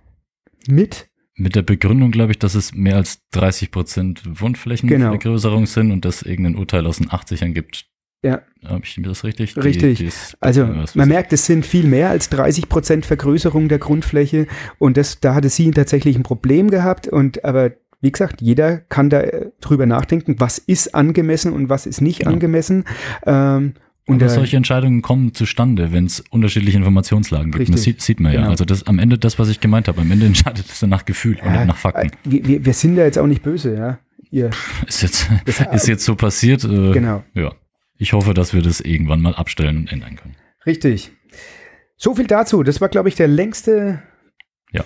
Mit 0.66 1.08
mit 1.37 1.56
der 1.56 1.62
Begründung, 1.62 2.12
glaube 2.12 2.30
ich, 2.30 2.38
dass 2.38 2.54
es 2.54 2.75
mehr 2.75 2.96
als 2.96 3.18
30 3.32 3.73
Prozent 3.73 4.23
Wohnflächenvergrößerung 4.40 5.64
genau. 5.64 5.66
sind 5.66 5.90
und 5.90 6.04
dass 6.04 6.23
irgendein 6.23 6.54
Urteil 6.54 6.87
aus 6.87 6.99
den 6.99 7.08
80ern 7.08 7.52
gibt, 7.52 7.87
ja. 8.25 8.40
Habe 8.64 8.83
ich 8.85 8.99
das 9.02 9.25
richtig? 9.25 9.57
Richtig. 9.57 9.98
Die, 9.98 10.11
also 10.40 10.66
man 10.94 11.09
merkt, 11.09 11.33
es 11.35 11.44
sind 11.44 11.66
viel 11.66 11.85
mehr 11.85 12.09
als 12.09 12.31
30 12.31 12.68
Prozent 12.68 13.07
Vergrößerung 13.07 13.68
der 13.68 13.79
Grundfläche 13.79 14.46
und 14.79 14.96
das, 14.96 15.20
da 15.20 15.35
hatte 15.35 15.51
sie 15.51 15.70
tatsächlich 15.70 16.16
ein 16.16 16.22
Problem 16.22 16.70
gehabt 16.70 17.07
und 17.07 17.44
aber 17.44 17.72
wie 18.01 18.12
gesagt, 18.12 18.42
jeder 18.42 18.79
kann 18.79 19.09
da 19.09 19.20
äh, 19.20 19.51
drüber 19.61 19.87
nachdenken, 19.87 20.37
was 20.38 20.59
ist 20.59 20.94
angemessen 20.94 21.53
und 21.53 21.68
was 21.68 21.87
ist 21.87 22.01
nicht 22.01 22.20
genau. 22.20 22.33
angemessen. 22.33 22.85
Ähm, 23.27 23.75
und 24.07 24.22
Aber 24.22 24.31
solche 24.31 24.59
Entscheidungen 24.59 25.01
kommen 25.01 25.33
zustande, 25.33 25.90
wenn 25.90 26.05
es 26.05 26.20
unterschiedliche 26.29 26.77
Informationslagen 26.77 27.51
gibt. 27.51 27.61
Richtig. 27.61 27.77
Das 27.77 27.83
sieht, 27.83 28.03
sieht 28.03 28.20
man 28.20 28.33
genau. 28.33 28.44
ja. 28.44 28.51
Also 28.51 28.66
das 28.66 28.87
am 28.87 28.98
Ende 28.98 29.16
das, 29.16 29.38
was 29.38 29.48
ich 29.48 29.61
gemeint 29.61 29.88
habe. 29.88 30.03
Am 30.03 30.11
Ende 30.11 30.27
entscheidet 30.27 30.66
es 30.66 30.81
dann 30.81 30.90
nach 30.90 31.07
Gefühl 31.07 31.38
ja, 31.38 31.61
und 31.62 31.66
nach 31.66 31.77
Fakten. 31.79 32.09
Äh, 32.09 32.11
wir, 32.25 32.64
wir 32.66 32.72
sind 32.75 32.96
ja 32.96 33.05
jetzt 33.05 33.18
auch 33.18 33.27
nicht 33.27 33.42
böse, 33.42 33.75
ja. 33.75 33.98
Ihr, 34.31 34.51
ist 34.87 35.03
jetzt, 35.03 35.31
ist 35.72 35.88
jetzt 35.88 36.05
so 36.05 36.14
passiert. 36.14 36.64
Äh, 36.64 36.92
genau. 36.92 37.25
Ja. 37.35 37.53
Ich 37.96 38.12
hoffe, 38.12 38.35
dass 38.35 38.54
wir 38.54 38.62
das 38.62 38.80
irgendwann 38.80 39.20
mal 39.20 39.35
abstellen 39.35 39.78
und 39.78 39.92
ändern 39.92 40.16
können. 40.16 40.37
Richtig. 40.66 41.12
So 41.96 42.14
viel 42.14 42.26
dazu. 42.26 42.62
Das 42.62 42.80
war, 42.80 42.88
glaube 42.88 43.09
ich, 43.09 43.14
der 43.14 43.28
längste 43.28 44.02
ja. 44.72 44.85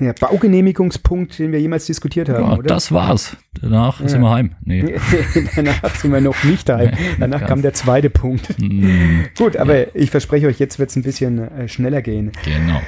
Ja, 0.00 0.12
Baugenehmigungspunkt, 0.18 1.38
den 1.38 1.52
wir 1.52 1.60
jemals 1.60 1.86
diskutiert 1.86 2.28
haben, 2.28 2.44
ja, 2.44 2.56
oder? 2.58 2.66
Das 2.66 2.92
war's. 2.92 3.36
Danach 3.60 4.00
ja. 4.00 4.08
sind 4.08 4.20
wir 4.20 4.30
heim. 4.30 4.56
Nee. 4.62 4.96
Danach 5.56 5.94
sind 5.94 6.12
wir 6.12 6.20
noch 6.20 6.42
nicht 6.44 6.68
heim. 6.68 6.92
Danach 7.20 7.46
kam 7.46 7.62
der 7.62 7.72
zweite 7.72 8.10
Punkt. 8.10 8.58
Mm. 8.58 9.24
Gut, 9.38 9.56
aber 9.56 9.94
ich 9.94 10.10
verspreche 10.10 10.48
euch, 10.48 10.58
jetzt 10.58 10.78
wird 10.78 10.90
es 10.90 10.96
ein 10.96 11.02
bisschen 11.02 11.38
äh, 11.38 11.68
schneller 11.68 12.02
gehen. 12.02 12.32
Genau. 12.44 12.80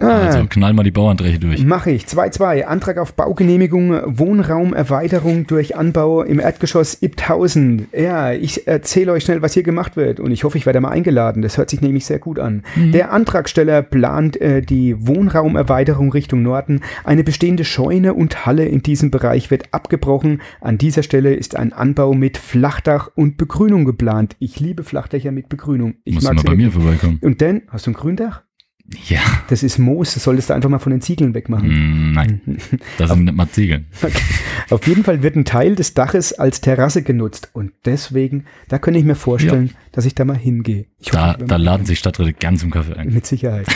Also 0.00 0.38
ah. 0.38 0.46
knall 0.48 0.72
mal 0.72 0.82
die 0.82 0.90
Bauanträge 0.90 1.38
durch. 1.38 1.64
Mache 1.64 1.90
ich. 1.90 2.04
2.2. 2.04 2.62
Antrag 2.62 2.98
auf 2.98 3.14
Baugenehmigung, 3.14 4.00
Wohnraumerweiterung 4.06 5.46
durch 5.46 5.76
Anbau 5.76 6.22
im 6.22 6.40
Erdgeschoss 6.40 7.02
Ibthausen. 7.02 7.88
Ja, 7.92 8.32
ich 8.32 8.66
erzähle 8.66 9.12
euch 9.12 9.24
schnell, 9.24 9.42
was 9.42 9.54
hier 9.54 9.62
gemacht 9.62 9.96
wird 9.96 10.18
und 10.18 10.30
ich 10.30 10.44
hoffe, 10.44 10.56
ich 10.56 10.66
werde 10.66 10.80
mal 10.80 10.90
eingeladen. 10.90 11.42
Das 11.42 11.58
hört 11.58 11.70
sich 11.70 11.82
nämlich 11.82 12.06
sehr 12.06 12.18
gut 12.18 12.38
an. 12.38 12.62
Mhm. 12.76 12.92
Der 12.92 13.12
Antragsteller 13.12 13.82
plant 13.82 14.40
äh, 14.40 14.62
die 14.62 15.06
Wohnraumerweiterung 15.06 16.12
Richtung 16.12 16.42
Norden. 16.42 16.80
Eine 17.04 17.22
bestehende 17.22 17.64
Scheune 17.64 18.14
und 18.14 18.46
Halle 18.46 18.64
in 18.64 18.82
diesem 18.82 19.10
Bereich 19.10 19.50
wird 19.50 19.74
abgebrochen. 19.74 20.40
An 20.60 20.78
dieser 20.78 21.02
Stelle 21.02 21.34
ist 21.34 21.56
ein 21.56 21.72
Anbau 21.72 22.14
mit 22.14 22.38
Flachdach 22.38 23.10
und 23.14 23.36
Begrünung 23.36 23.84
geplant. 23.84 24.36
Ich 24.38 24.60
liebe 24.60 24.82
Flachdächer 24.82 25.30
mit 25.30 25.48
Begrünung. 25.48 25.96
Ich 26.04 26.14
Muss 26.14 26.24
mal 26.24 26.34
bei 26.34 26.56
mir 26.56 26.72
vorbeikommen. 26.72 27.18
Und 27.20 27.42
dann, 27.42 27.62
hast 27.68 27.86
du 27.86 27.90
ein 27.90 27.94
Gründach? 27.94 28.42
Ja. 29.06 29.20
Das 29.48 29.62
ist 29.62 29.78
Moos, 29.78 30.14
das 30.14 30.24
solltest 30.24 30.50
du 30.50 30.54
einfach 30.54 30.68
mal 30.68 30.80
von 30.80 30.90
den 30.90 31.00
Ziegeln 31.00 31.32
wegmachen. 31.32 31.68
Mm, 31.68 32.12
nein, 32.12 32.40
das 32.98 33.10
sind 33.10 33.24
nicht 33.24 33.36
mal 33.36 33.48
Ziegeln. 33.48 33.86
Okay. 34.02 34.12
Auf 34.70 34.86
jeden 34.86 35.04
Fall 35.04 35.22
wird 35.22 35.36
ein 35.36 35.44
Teil 35.44 35.76
des 35.76 35.94
Daches 35.94 36.32
als 36.32 36.60
Terrasse 36.60 37.02
genutzt 37.02 37.50
und 37.52 37.72
deswegen, 37.84 38.46
da 38.68 38.78
könnte 38.78 38.98
ich 38.98 39.06
mir 39.06 39.14
vorstellen, 39.14 39.68
ja. 39.68 39.72
dass 39.92 40.06
ich 40.06 40.14
da 40.14 40.24
mal 40.24 40.36
hingehe. 40.36 40.86
Ich 40.98 41.10
da, 41.10 41.34
hoffe, 41.34 41.44
da 41.44 41.56
laden 41.56 41.86
sich 41.86 42.00
Stadträte 42.00 42.32
gern 42.32 42.56
zum 42.56 42.70
Kaffee 42.70 42.94
ein. 42.94 43.12
Mit 43.12 43.26
Sicherheit. 43.26 43.66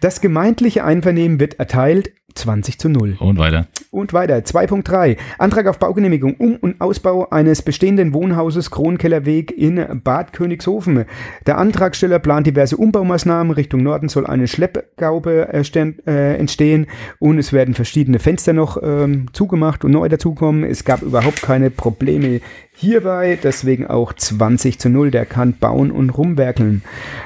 Das 0.00 0.20
gemeindliche 0.20 0.84
Einvernehmen 0.84 1.40
wird 1.40 1.58
erteilt 1.58 2.12
20 2.34 2.78
zu 2.78 2.88
0. 2.88 3.16
Und 3.18 3.38
weiter. 3.38 3.66
Und 3.90 4.12
weiter. 4.12 4.36
2.3. 4.36 5.16
Antrag 5.38 5.66
auf 5.66 5.78
Baugenehmigung 5.78 6.34
Um- 6.34 6.56
und 6.56 6.80
Ausbau 6.80 7.28
eines 7.30 7.62
bestehenden 7.62 8.12
Wohnhauses 8.14 8.70
Kronkellerweg 8.70 9.50
in 9.50 10.00
Bad 10.02 10.32
Königshofen. 10.32 11.04
Der 11.46 11.58
Antragsteller 11.58 12.18
plant 12.18 12.46
diverse 12.46 12.76
Umbaumaßnahmen. 12.76 13.52
Richtung 13.52 13.82
Norden 13.82 14.08
soll 14.08 14.26
eine 14.26 14.48
Schleppgaube 14.48 15.48
äh, 15.52 16.36
entstehen 16.36 16.86
und 17.18 17.38
es 17.38 17.52
werden 17.52 17.74
verschiedene 17.74 18.18
Fenster 18.18 18.52
noch 18.52 18.82
ähm, 18.82 19.26
zugemacht 19.32 19.84
und 19.84 19.92
neu 19.92 20.08
dazukommen. 20.08 20.64
Es 20.64 20.84
gab 20.84 21.02
überhaupt 21.02 21.42
keine 21.42 21.70
Probleme 21.70 22.40
hierbei, 22.74 23.38
deswegen 23.42 23.86
auch 23.86 24.12
20 24.12 24.78
zu 24.78 24.88
0. 24.88 25.10
Der 25.10 25.26
kann 25.26 25.54
bauen 25.54 25.90
und 25.90 26.10
rumwerkeln. 26.10 26.82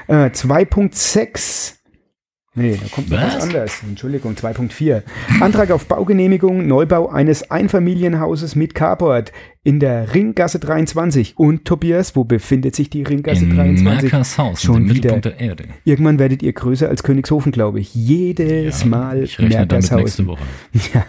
Äh, 0.09 0.31
2.6 0.31 1.76
Nee, 2.59 2.79
da 2.83 2.89
kommt 2.89 3.11
noch 3.11 3.21
was, 3.21 3.37
Was? 3.37 3.43
anderes. 3.43 3.83
Entschuldigung, 3.87 4.33
2.4. 4.33 5.03
Antrag 5.41 5.71
auf 5.71 5.85
Baugenehmigung, 5.87 6.67
Neubau 6.67 7.11
eines 7.11 7.51
Einfamilienhauses 7.51 8.57
mit 8.57 8.75
Carport 8.75 9.31
in 9.63 9.79
der 9.79 10.15
Ringgasse 10.15 10.59
23. 10.59 11.37
Und 11.37 11.67
Tobias, 11.67 12.17
wo 12.17 12.25
befindet 12.25 12.75
sich 12.75 12.89
die 12.89 13.03
Ringgasse 13.03 13.45
In 13.45 13.57
23? 13.57 13.85
Merkershausen, 14.11 14.57
Schon 14.67 14.89
wieder. 14.89 15.19
Der 15.19 15.39
Erde. 15.39 15.65
Irgendwann 15.85 16.19
werdet 16.19 16.43
ihr 16.43 16.55
größer 16.55 16.89
als 16.89 17.03
Königshofen, 17.03 17.53
glaube 17.53 17.79
ich. 17.79 17.95
Jedes 17.95 18.81
Ja, 18.81 18.87
Mal 18.87 19.23
ich. 19.25 19.39
Woche. 19.39 20.39
Ja. 20.95 21.05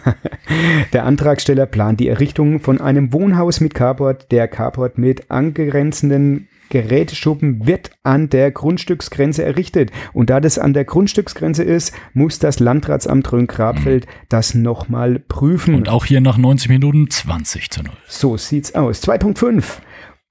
Der 0.92 1.06
Antragsteller 1.06 1.66
plant 1.66 2.02
die 2.02 2.10
Errichtung 2.10 2.60
von 2.60 2.82
einem 2.82 3.14
Wohnhaus 3.14 3.62
mit 3.62 3.74
Carport. 3.74 4.32
Der 4.34 4.50
Carport 4.50 4.98
mit 4.98 5.32
angrenzenden 5.32 6.50
Geräteschuppen 6.70 7.66
wird 7.66 7.92
an 8.04 8.30
der 8.30 8.52
Grundstücksgrenze 8.52 9.44
errichtet. 9.44 9.92
Und 10.14 10.30
da 10.30 10.40
das 10.40 10.60
an 10.60 10.74
der 10.74 10.86
Grundstücksgrenze 10.86 11.64
ist, 11.64 11.94
muss 12.14 12.40
das 12.40 12.60
Landratsamt 12.60 13.32
Rhön-Grabfeld 13.32 14.08
das 14.30 14.54
nochmal 14.54 15.20
prüfen. 15.20 15.76
Und 15.76 15.90
auch 15.90 16.06
hier 16.06 16.22
nach 16.22 16.38
90 16.38 16.70
Minuten 16.70 17.10
20 17.10 17.70
zu 17.70 17.84
0. 17.84 17.92
So 18.08 18.38
sieht's 18.38 18.76
aus. 18.76 19.04
2.5. 19.04 19.82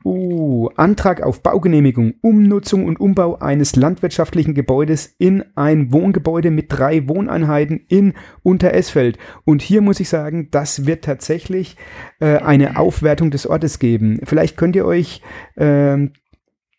Uh, 0.07 0.69
Antrag 0.77 1.21
auf 1.21 1.43
Baugenehmigung, 1.43 2.15
Umnutzung 2.21 2.85
und 2.85 3.01
Umbau 3.01 3.41
eines 3.41 3.75
landwirtschaftlichen 3.75 4.55
Gebäudes 4.55 5.13
in 5.19 5.43
ein 5.57 5.93
Wohngebäude 5.93 6.53
mit 6.53 6.67
drei 6.69 7.09
Wohneinheiten 7.09 7.81
in 7.89 8.15
Unteresfeld. 8.45 9.19
Und 9.45 9.63
hier 9.63 9.81
muss 9.81 9.99
ich 9.99 10.09
sagen, 10.09 10.47
das 10.53 10.87
wird 10.87 11.05
tatsächlich 11.05 11.77
äh, 12.21 12.37
eine 12.37 12.79
Aufwertung 12.79 13.33
des 13.33 13.49
Ortes 13.49 13.81
geben. 13.81 14.21
Vielleicht 14.23 14.57
könnt 14.57 14.77
ihr 14.77 14.87
euch 14.87 15.23
ähm, 15.57 16.13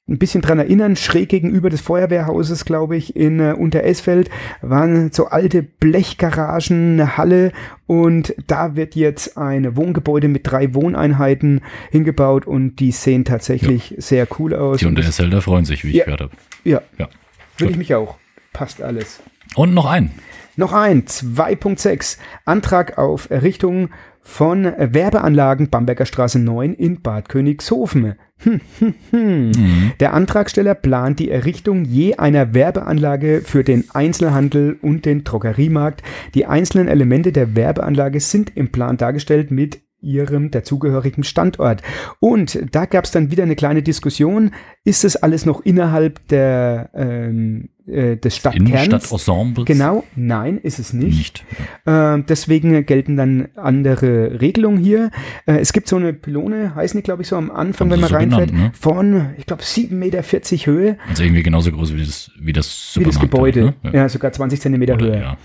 ein 0.10 0.17
bisschen 0.17 0.41
dran 0.41 0.58
erinnern, 0.60 0.96
schräg 0.96 1.28
gegenüber 1.30 1.70
des 1.70 1.82
Feuerwehrhauses, 1.82 2.63
glaube 2.63 2.96
ich, 2.96 3.15
in 3.15 3.39
äh, 3.41 3.54
Unteresfeld 3.54 4.30
waren 4.62 5.12
so 5.12 5.26
alte 5.28 5.63
Blechgaragen, 5.63 6.93
eine 6.93 7.17
Halle 7.17 7.52
und 7.88 8.34
da 8.48 8.76
wird 8.76 8.96
jetzt 8.96 9.38
ein 9.38 9.76
Wohngebäude 9.76 10.28
mit 10.30 10.50
drei 10.50 10.74
Wohneinheiten 10.74 11.62
hingebaut 11.91 12.48
und 12.48 12.78
die 12.78 12.91
sehen 12.91 13.26
tatsächlich 13.26 13.96
sehr 13.98 14.28
cool 14.39 14.54
aus. 14.54 14.80
Die 14.80 14.86
Unteresselder 14.86 15.41
freuen 15.41 15.65
sich, 15.65 15.84
wie 15.84 15.89
ich 15.89 15.96
Ja. 15.96 16.06
gehört 16.06 16.22
habe. 16.22 16.32
ja, 16.63 16.82
Ja. 16.98 17.10
will 17.58 17.70
ich 17.72 17.78
mich 17.78 17.93
auch. 17.93 18.15
Passt 18.54 18.82
alles. 18.82 19.20
Und 19.56 19.74
noch 19.74 19.86
ein. 19.86 20.12
Noch 20.56 20.74
ein, 20.74 21.06
2.6. 21.06 22.17
Antrag 22.46 22.98
auf 22.98 23.30
Errichtung 23.30 23.89
von 24.28 24.66
Werbeanlagen 24.78 25.70
Bamberger 25.70 26.06
Straße 26.06 26.38
9 26.38 26.74
in 26.74 27.02
Bad 27.02 27.30
Königshofen. 27.30 28.16
Hm, 28.40 28.62
hm, 28.78 28.94
hm. 29.10 29.52
Mhm. 29.52 29.92
Der 30.02 30.13
Antragsteller 30.13 30.76
plant 30.76 31.18
die 31.18 31.32
Errichtung 31.32 31.86
je 31.86 32.16
einer 32.16 32.54
Werbeanlage 32.54 33.42
für 33.44 33.63
den 33.63 33.86
Einzelhandel 33.94 34.78
und 34.82 35.06
den 35.06 35.24
Drogeriemarkt. 35.24 36.04
Die 36.36 36.46
einzelnen 36.46 36.90
Elemente 36.90 37.32
der 37.32 37.56
Werbeanlage 37.56 38.20
sind 38.20 38.56
im 38.56 38.70
Plan 38.70 38.98
dargestellt 38.98 39.50
mit 39.50 39.80
ihrem 40.02 40.52
dazugehörigen 40.52 41.24
Standort. 41.24 41.82
Und 42.20 42.60
da 42.76 42.86
gab 42.86 43.06
es 43.06 43.12
dann 43.12 43.32
wieder 43.32 43.44
eine 43.44 43.56
kleine 43.56 43.82
Diskussion. 43.82 44.52
Ist 44.84 45.06
es 45.06 45.16
alles 45.16 45.46
noch 45.46 45.62
innerhalb 45.62 46.28
der, 46.28 46.92
ähm, 46.94 47.70
äh, 47.88 48.17
des 48.17 48.36
Stadtkerns? 48.38 48.69
Innenstadtensembles? 48.69 49.65
Genau, 49.65 50.04
nein, 50.15 50.58
ist 50.58 50.80
es 50.80 50.93
nicht. 50.93 51.17
Nicht. 51.17 51.45
Äh, 51.86 52.19
deswegen 52.28 52.86
gelten 52.86 53.17
dann 53.17 53.47
andere 53.56 54.39
Regelungen 54.41 54.78
hier. 54.78 55.12
Äh, 55.45 55.60
es 55.60 55.73
gibt 55.73 55.88
so 55.88 55.95
eine 55.95 56.13
Pylone, 56.13 56.76
heißen 56.76 56.97
die, 56.97 57.04
glaube 57.04 57.21
ich, 57.23 57.28
so 57.28 57.36
am 57.36 57.50
Anfang, 57.52 57.88
Haben 57.88 57.93
wenn 57.93 58.00
man 58.02 58.10
so 58.10 58.15
reinfährt, 58.15 58.52
genannt, 58.52 58.73
ne? 58.73 58.80
von, 58.80 59.30
ich 59.38 59.45
glaube, 59.45 59.63
7,40 59.63 59.93
Meter 59.93 60.23
Höhe, 60.23 60.97
Also 61.10 61.23
irgendwie 61.23 61.43
genauso 61.43 61.71
groß 61.71 61.93
wie 61.95 62.00
das, 62.00 62.32
wie 62.39 62.54
das 62.54 62.95
wie 63.00 63.04
das 63.04 63.19
Gebäude. 63.19 63.73
Ne? 63.84 63.91
Ja. 63.93 64.10
sogar 64.10 64.32
20 64.32 64.62
Zentimeter 64.62 64.95
Oder, 64.95 65.06
Höhe. 65.06 65.19
ja, 65.21 65.38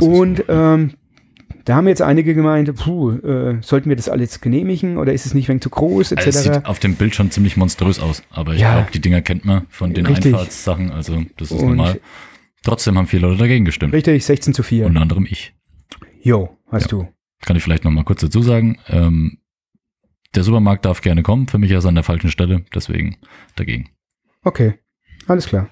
Und 0.00 0.44
ähm, 0.48 0.92
da 1.64 1.76
haben 1.76 1.86
jetzt 1.88 2.02
einige 2.02 2.34
gemeint, 2.34 2.74
puh, 2.76 3.10
äh, 3.12 3.58
sollten 3.62 3.88
wir 3.88 3.96
das 3.96 4.08
alles 4.08 4.40
genehmigen 4.40 4.96
oder 4.98 5.12
ist 5.12 5.26
es 5.26 5.34
nicht 5.34 5.46
ein 5.46 5.48
wenig 5.50 5.62
zu 5.62 5.70
groß, 5.70 6.12
etc. 6.12 6.26
Also 6.26 6.38
es 6.38 6.42
sieht 6.44 6.66
auf 6.66 6.78
dem 6.78 6.94
Bild 6.96 7.14
schon 7.14 7.30
ziemlich 7.30 7.56
monströs 7.56 7.98
aus, 8.00 8.22
aber 8.30 8.54
ich 8.54 8.60
Ja. 8.60 8.74
glaube, 8.74 8.90
die 8.92 9.00
Dinger 9.00 9.22
kennt 9.22 9.44
man 9.44 9.66
von 9.70 9.92
den 9.94 10.06
Richtig. 10.06 10.32
Einfahrtssachen, 10.34 10.90
also 10.90 11.22
das 11.36 11.50
ist 11.50 11.60
Und- 11.60 11.68
normal. 11.76 12.00
Trotzdem 12.64 12.96
haben 12.96 13.06
viele 13.08 13.26
Leute 13.26 13.38
dagegen 13.40 13.64
gestimmt. 13.64 13.92
Richtig, 13.92 14.24
16 14.24 14.54
zu 14.54 14.62
4. 14.62 14.86
Unter 14.86 15.00
anderem 15.00 15.26
ich. 15.28 15.54
Jo, 16.22 16.56
hast 16.70 16.82
Ja. 16.92 16.98
du. 16.98 17.08
Kann 17.40 17.56
ich 17.56 17.62
vielleicht 17.64 17.82
noch 17.84 17.90
mal 17.90 18.04
kurz 18.04 18.20
dazu 18.20 18.40
sagen. 18.42 18.78
Ähm, 18.88 19.38
der 20.36 20.44
Supermarkt 20.44 20.84
darf 20.84 21.00
gerne 21.00 21.22
kommen, 21.24 21.48
für 21.48 21.58
mich 21.58 21.72
ist 21.72 21.84
er 21.84 21.88
an 21.88 21.96
der 21.96 22.04
falschen 22.04 22.30
Stelle, 22.30 22.64
deswegen 22.72 23.16
dagegen. 23.56 23.90
Okay, 24.44 24.74
alles 25.26 25.46
klar. 25.46 25.70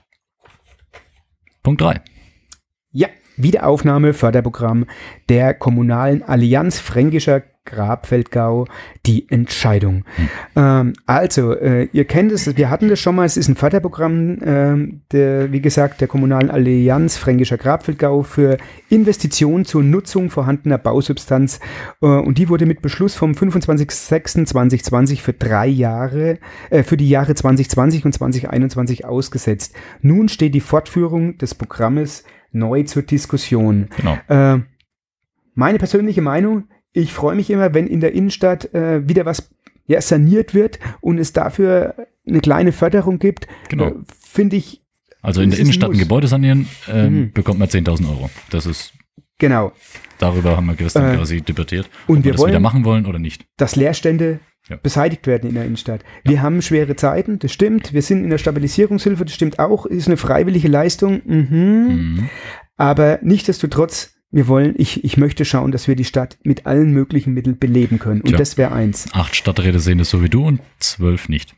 Punkt 1.62 1.80
3. 1.80 2.00
Ja, 2.92 3.08
Wiederaufnahme 3.42 4.12
Förderprogramm 4.12 4.86
der 5.28 5.54
Kommunalen 5.54 6.22
Allianz 6.22 6.78
Fränkischer 6.78 7.42
Grabfeldgau, 7.66 8.66
die 9.06 9.28
Entscheidung. 9.30 10.04
Ähm, 10.56 10.94
also, 11.06 11.54
äh, 11.54 11.88
ihr 11.92 12.04
kennt 12.04 12.32
es, 12.32 12.56
wir 12.56 12.70
hatten 12.70 12.88
das 12.88 12.98
schon 12.98 13.14
mal, 13.14 13.26
es 13.26 13.36
ist 13.36 13.48
ein 13.48 13.54
Förderprogramm, 13.54 14.38
ähm, 14.42 15.02
der, 15.12 15.52
wie 15.52 15.60
gesagt, 15.60 16.00
der 16.00 16.08
Kommunalen 16.08 16.50
Allianz 16.50 17.16
Fränkischer 17.16 17.58
Grabfeldgau 17.58 18.22
für 18.22 18.56
Investitionen 18.88 19.64
zur 19.64 19.82
Nutzung 19.82 20.30
vorhandener 20.30 20.78
Bausubstanz 20.78 21.60
äh, 22.00 22.06
und 22.06 22.38
die 22.38 22.48
wurde 22.48 22.66
mit 22.66 22.82
Beschluss 22.82 23.14
vom 23.14 23.32
25.06.2020 23.32 25.20
für 25.20 25.34
drei 25.34 25.66
Jahre, 25.66 26.38
äh, 26.70 26.82
für 26.82 26.96
die 26.96 27.08
Jahre 27.08 27.34
2020 27.34 28.04
und 28.04 28.12
2021 28.12 29.04
ausgesetzt. 29.04 29.74
Nun 30.00 30.28
steht 30.28 30.54
die 30.54 30.60
Fortführung 30.60 31.38
des 31.38 31.54
Programmes 31.54 32.24
neu 32.52 32.82
zur 32.84 33.02
Diskussion. 33.02 33.88
Genau. 33.96 34.18
Äh, 34.28 34.60
meine 35.54 35.78
persönliche 35.78 36.22
Meinung, 36.22 36.64
ich 36.92 37.12
freue 37.12 37.36
mich 37.36 37.50
immer, 37.50 37.74
wenn 37.74 37.86
in 37.86 38.00
der 38.00 38.12
Innenstadt 38.12 38.72
äh, 38.74 39.08
wieder 39.08 39.24
was 39.26 39.50
ja, 39.86 40.00
saniert 40.00 40.54
wird 40.54 40.78
und 41.00 41.18
es 41.18 41.32
dafür 41.32 41.94
eine 42.26 42.40
kleine 42.40 42.72
Förderung 42.72 43.18
gibt. 43.18 43.46
Genau. 43.68 43.86
Äh, 43.88 43.94
Finde 44.24 44.56
ich, 44.56 44.82
Also 45.22 45.42
in 45.42 45.50
der 45.50 45.58
Innenstadt 45.58 45.90
ein. 45.90 45.98
Gebäude 45.98 46.28
sanieren, 46.28 46.68
ähm, 46.88 47.14
Mhm. 47.20 47.32
bekommt 47.32 47.58
man 47.58 47.68
10.000 47.68 48.08
Euro. 48.08 48.30
Das 48.50 48.66
ist, 48.66 48.92
genau. 49.38 49.72
darüber 50.18 50.56
haben 50.56 50.66
wir 50.66 50.74
gestern 50.74 51.12
Äh, 51.12 51.16
quasi 51.16 51.40
debattiert, 51.40 51.90
und 52.06 52.18
ob 52.18 52.24
wir 52.24 52.32
wir 52.32 52.38
das 52.38 52.46
wieder 52.46 52.60
machen 52.60 52.84
wollen 52.84 53.06
oder 53.06 53.18
nicht. 53.18 53.44
dass 53.56 53.74
Leerstände 53.76 54.38
Ja. 54.70 54.76
beseitigt 54.82 55.26
werden 55.26 55.48
in 55.48 55.54
der 55.56 55.64
Innenstadt. 55.64 56.04
Wir 56.24 56.40
haben 56.42 56.62
schwere 56.62 56.94
Zeiten, 56.96 57.38
das 57.40 57.52
stimmt. 57.52 57.92
Wir 57.92 58.02
sind 58.02 58.22
in 58.24 58.30
der 58.30 58.38
Stabilisierungshilfe, 58.38 59.24
das 59.24 59.34
stimmt 59.34 59.58
auch. 59.58 59.84
Ist 59.84 60.06
eine 60.06 60.16
freiwillige 60.16 60.68
Leistung. 60.68 61.20
Mhm. 61.24 61.48
Mhm. 61.88 62.30
Aber 62.76 63.18
nichtsdestotrotz, 63.22 64.14
wir 64.30 64.46
wollen, 64.46 64.74
ich, 64.78 65.02
ich 65.04 65.16
möchte 65.16 65.44
schauen, 65.44 65.72
dass 65.72 65.88
wir 65.88 65.96
die 65.96 66.04
Stadt 66.04 66.38
mit 66.44 66.66
allen 66.66 66.92
möglichen 66.92 67.34
Mitteln 67.34 67.58
beleben 67.58 67.98
können. 67.98 68.20
Und 68.20 68.28
Tja. 68.28 68.38
das 68.38 68.56
wäre 68.56 68.72
eins. 68.72 69.08
Acht 69.12 69.34
Stadträte 69.34 69.80
sehen 69.80 69.98
das 69.98 70.08
so 70.10 70.22
wie 70.22 70.28
du 70.28 70.46
und 70.46 70.60
zwölf 70.78 71.28
nicht. 71.28 71.54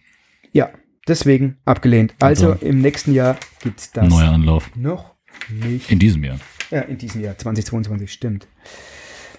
Ja, 0.53 0.71
deswegen 1.07 1.59
abgelehnt. 1.67 2.15
Also, 2.21 2.53
Also- 2.53 2.65
im 2.67 2.81
nächsten 2.81 3.13
Jahr 3.13 3.37
gibt's 3.63 3.93
das 3.93 4.09
Neuer 4.09 4.31
Anlauf. 4.31 4.71
noch 4.75 5.15
nicht. 5.51 5.91
In 5.91 5.99
diesem 5.99 6.25
Jahr. 6.25 6.39
Ja, 6.71 6.81
in 6.81 6.97
diesem 6.97 7.21
Jahr, 7.21 7.37
2022, 7.37 8.11
stimmt. 8.11 8.49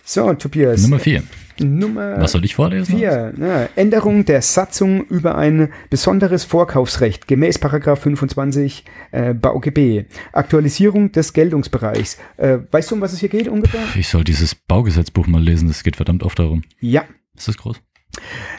So, 0.06 0.34
Tobias. 0.34 0.82
Nummer 0.84 1.00
vier. 1.00 1.24
Nummer 1.60 2.20
Was 2.20 2.34
soll 2.34 2.44
ich 2.44 2.56
vorlesen? 2.56 2.98
Vier. 2.98 3.34
Ja, 3.40 3.70
Änderung 3.76 4.26
der 4.26 4.42
Satzung 4.42 5.06
über 5.06 5.38
ein 5.38 5.72
besonderes 5.90 6.44
Vorkaufsrecht 6.44 7.28
gemäß 7.28 7.58
Paragraph 7.58 8.02
25 8.02 8.84
äh, 9.12 9.34
BauGB. 9.34 10.06
Aktualisierung 10.34 11.12
des 11.14 11.32
Geltungsbereichs. 11.32 12.18
Äh, 12.38 12.60
weißt 12.70 12.92
du, 12.92 12.96
um 12.96 13.02
was 13.02 13.14
es 13.14 13.20
hier 13.20 13.30
geht 13.30 13.48
ungefähr? 13.48 13.82
Ich 13.96 14.10
soll 14.10 14.26
dieses 14.26 14.56
Baugesetzbuch 14.56 15.28
mal 15.28 15.42
lesen, 15.42 15.70
das 15.70 15.84
geht 15.84 15.96
verdammt 15.96 16.24
oft 16.24 16.38
darum. 16.38 16.64
Ja. 16.82 17.06
Ist 17.38 17.48
das 17.48 17.58
groß? 17.58 17.80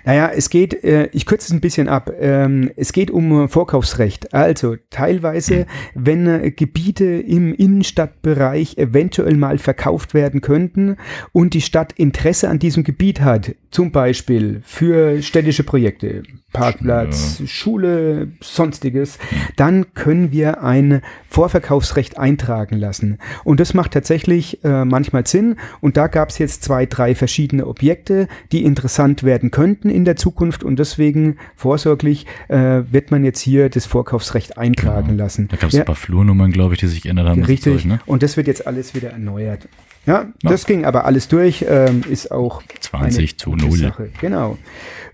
Naja, 0.04 0.30
es 0.34 0.50
geht, 0.50 0.84
äh, 0.84 1.08
ich 1.12 1.26
kürze 1.26 1.46
es 1.48 1.52
ein 1.52 1.60
bisschen 1.60 1.88
ab. 1.88 2.10
Ähm, 2.18 2.70
es 2.76 2.92
geht 2.92 3.10
um 3.10 3.44
äh, 3.44 3.48
Vorkaufsrecht. 3.48 4.34
Also 4.34 4.76
teilweise, 4.90 5.66
wenn 5.94 6.26
äh, 6.26 6.50
Gebiete 6.50 7.04
im 7.04 7.54
Innenstadtbereich 7.54 8.76
eventuell 8.76 9.36
mal 9.36 9.58
verkauft 9.58 10.12
werden 10.12 10.40
könnten 10.40 10.96
und 11.32 11.54
die 11.54 11.60
Stadt 11.60 11.92
Interesse 11.92 12.48
an 12.48 12.58
diesem 12.58 12.84
Gebiet 12.84 13.20
hat, 13.20 13.54
zum 13.70 13.92
Beispiel 13.92 14.60
für 14.64 15.22
städtische 15.22 15.64
Projekte, 15.64 16.22
Parkplatz, 16.52 17.42
Schule, 17.46 18.28
sonstiges, 18.40 19.18
dann 19.56 19.92
können 19.94 20.30
wir 20.30 20.62
ein 20.62 21.02
Vorverkaufsrecht 21.28 22.16
eintragen 22.16 22.76
lassen. 22.76 23.18
Und 23.42 23.58
das 23.58 23.74
macht 23.74 23.92
tatsächlich 23.92 24.62
äh, 24.62 24.84
manchmal 24.84 25.26
Sinn. 25.26 25.56
Und 25.80 25.96
da 25.96 26.06
gab 26.06 26.28
es 26.28 26.38
jetzt 26.38 26.62
zwei, 26.62 26.86
drei 26.86 27.16
verschiedene 27.16 27.66
Objekte, 27.66 28.28
die 28.52 28.64
interessant 28.64 29.24
werden 29.24 29.43
könnten 29.50 29.90
in 29.90 30.04
der 30.04 30.16
Zukunft. 30.16 30.62
Und 30.64 30.78
deswegen 30.78 31.36
vorsorglich 31.56 32.26
äh, 32.48 32.82
wird 32.90 33.10
man 33.10 33.24
jetzt 33.24 33.40
hier 33.40 33.68
das 33.68 33.86
Vorkaufsrecht 33.86 34.58
eintragen 34.58 35.08
Genau. 35.08 35.22
lassen. 35.24 35.48
Da 35.48 35.56
gab 35.56 35.68
es 35.70 35.74
Ja, 35.74 35.82
ein 35.82 35.86
paar 35.86 35.94
Flurnummern, 35.94 36.52
glaube 36.52 36.74
ich, 36.74 36.80
die 36.80 36.86
sich 36.86 37.02
geändert 37.02 37.28
haben. 37.28 37.42
richtig. 37.44 37.82
Zeug, 37.82 37.84
ne? 37.86 38.00
Und 38.06 38.22
das 38.22 38.36
wird 38.36 38.46
jetzt 38.46 38.66
alles 38.66 38.94
wieder 38.94 39.10
erneuert. 39.10 39.68
Ja, 40.06 40.26
das 40.42 40.66
ging 40.66 40.84
aber 40.84 41.06
alles 41.06 41.28
durch, 41.28 41.64
ähm, 41.68 42.02
ist 42.08 42.30
auch 42.30 42.62
20 42.80 43.18
eine 43.18 43.36
zu 43.38 43.50
gute 43.52 43.66
0. 43.66 43.78
Sache. 43.78 44.10
Genau. 44.20 44.58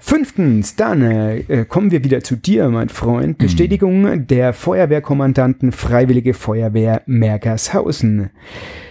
Fünftens, 0.02 0.76
dann 0.76 1.02
äh, 1.02 1.64
kommen 1.68 1.90
wir 1.90 2.02
wieder 2.02 2.22
zu 2.22 2.34
dir, 2.34 2.68
mein 2.70 2.88
Freund. 2.88 3.38
Bestätigung 3.38 4.26
der 4.26 4.52
Feuerwehrkommandanten 4.54 5.72
Freiwillige 5.72 6.32
Feuerwehr 6.34 7.02
Mergershausen. 7.06 8.30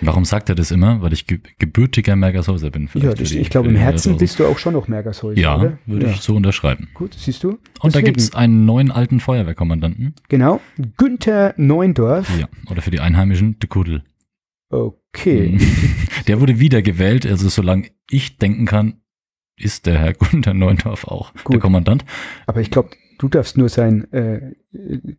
Warum 0.02 0.24
sagt 0.24 0.50
er 0.50 0.56
das 0.56 0.70
immer? 0.72 1.02
Weil 1.02 1.14
ich 1.14 1.26
ge 1.26 1.40
gebürtiger 1.58 2.16
Mergershäuser 2.16 2.70
bin. 2.70 2.90
Ja, 2.94 3.14
das, 3.14 3.32
ich 3.32 3.50
glaube, 3.50 3.70
im 3.70 3.76
Herzen 3.76 4.18
bist 4.18 4.40
du 4.40 4.46
auch 4.46 4.60
schon 4.60 4.74
noch 4.74 4.88
Mergershäuser, 4.88 5.40
Ja, 5.42 5.58
oder? 5.58 5.78
würde 5.88 6.06
ich 6.12 6.22
so 6.22 6.36
unterschreiben. 6.36 6.90
Gut, 6.94 7.16
siehst 7.16 7.44
du? 7.44 7.50
Und 7.50 7.60
da 7.84 7.88
Deswegen. 8.00 8.06
gibt's 8.06 8.36
einen 8.36 8.66
neuen 8.66 8.92
alten 8.92 9.20
Feuerwehrkommandanten. 9.20 10.14
Genau, 10.30 10.62
Günther 10.98 11.56
Neundorf. 11.58 12.30
Ja. 12.40 12.48
Oder 12.70 12.82
für 12.84 12.92
die 12.92 13.00
Einheimischen, 13.00 13.58
de 13.60 13.68
Kuddel. 13.68 14.04
Okay. 15.14 15.58
Der 16.28 16.40
wurde 16.40 16.60
wiedergewählt, 16.60 17.26
also 17.26 17.50
solange 17.50 17.90
ich 18.10 18.38
denken 18.38 18.66
kann, 18.66 19.02
ist 19.58 19.86
der 19.86 20.00
Herr 20.00 20.14
Gunther 20.14 20.54
Neundorf 20.54 21.06
auch 21.06 21.32
der 21.34 21.44
Gut. 21.44 21.60
Kommandant. 21.60 22.06
Aber 22.46 22.62
ich 22.62 22.72
glaube, 22.72 22.92
du 23.18 23.28
darfst 23.28 23.58
nur 23.58 23.68
seinen 23.70 24.12
äh, 24.14 24.54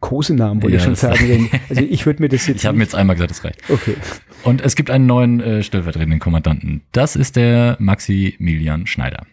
Kosenamen, 0.00 0.62
wollte 0.62 0.76
Ja, 0.76 0.80
ich 0.80 0.84
schon 0.84 0.94
sagen. 0.94 1.28
Wenn, 1.28 1.60
also 1.68 1.82
ich 1.82 2.06
würde 2.06 2.22
mir 2.22 2.28
das 2.28 2.46
jetzt 2.46 2.56
Ich 2.62 2.66
habe 2.66 2.78
mir 2.78 2.84
jetzt 2.84 2.94
einmal 2.94 3.16
gesagt, 3.16 3.30
das 3.32 3.44
reicht. 3.44 3.68
Okay. 3.68 3.96
Und 4.42 4.62
es 4.62 4.76
gibt 4.76 4.90
einen 4.90 5.06
neuen 5.06 5.40
äh, 5.40 5.62
stellvertretenden 5.62 6.20
Kommandanten. 6.20 6.82
Das 6.92 7.16
ist 7.16 7.36
der 7.36 7.76
Maximilian 7.78 8.86
Schneider. 8.86 9.26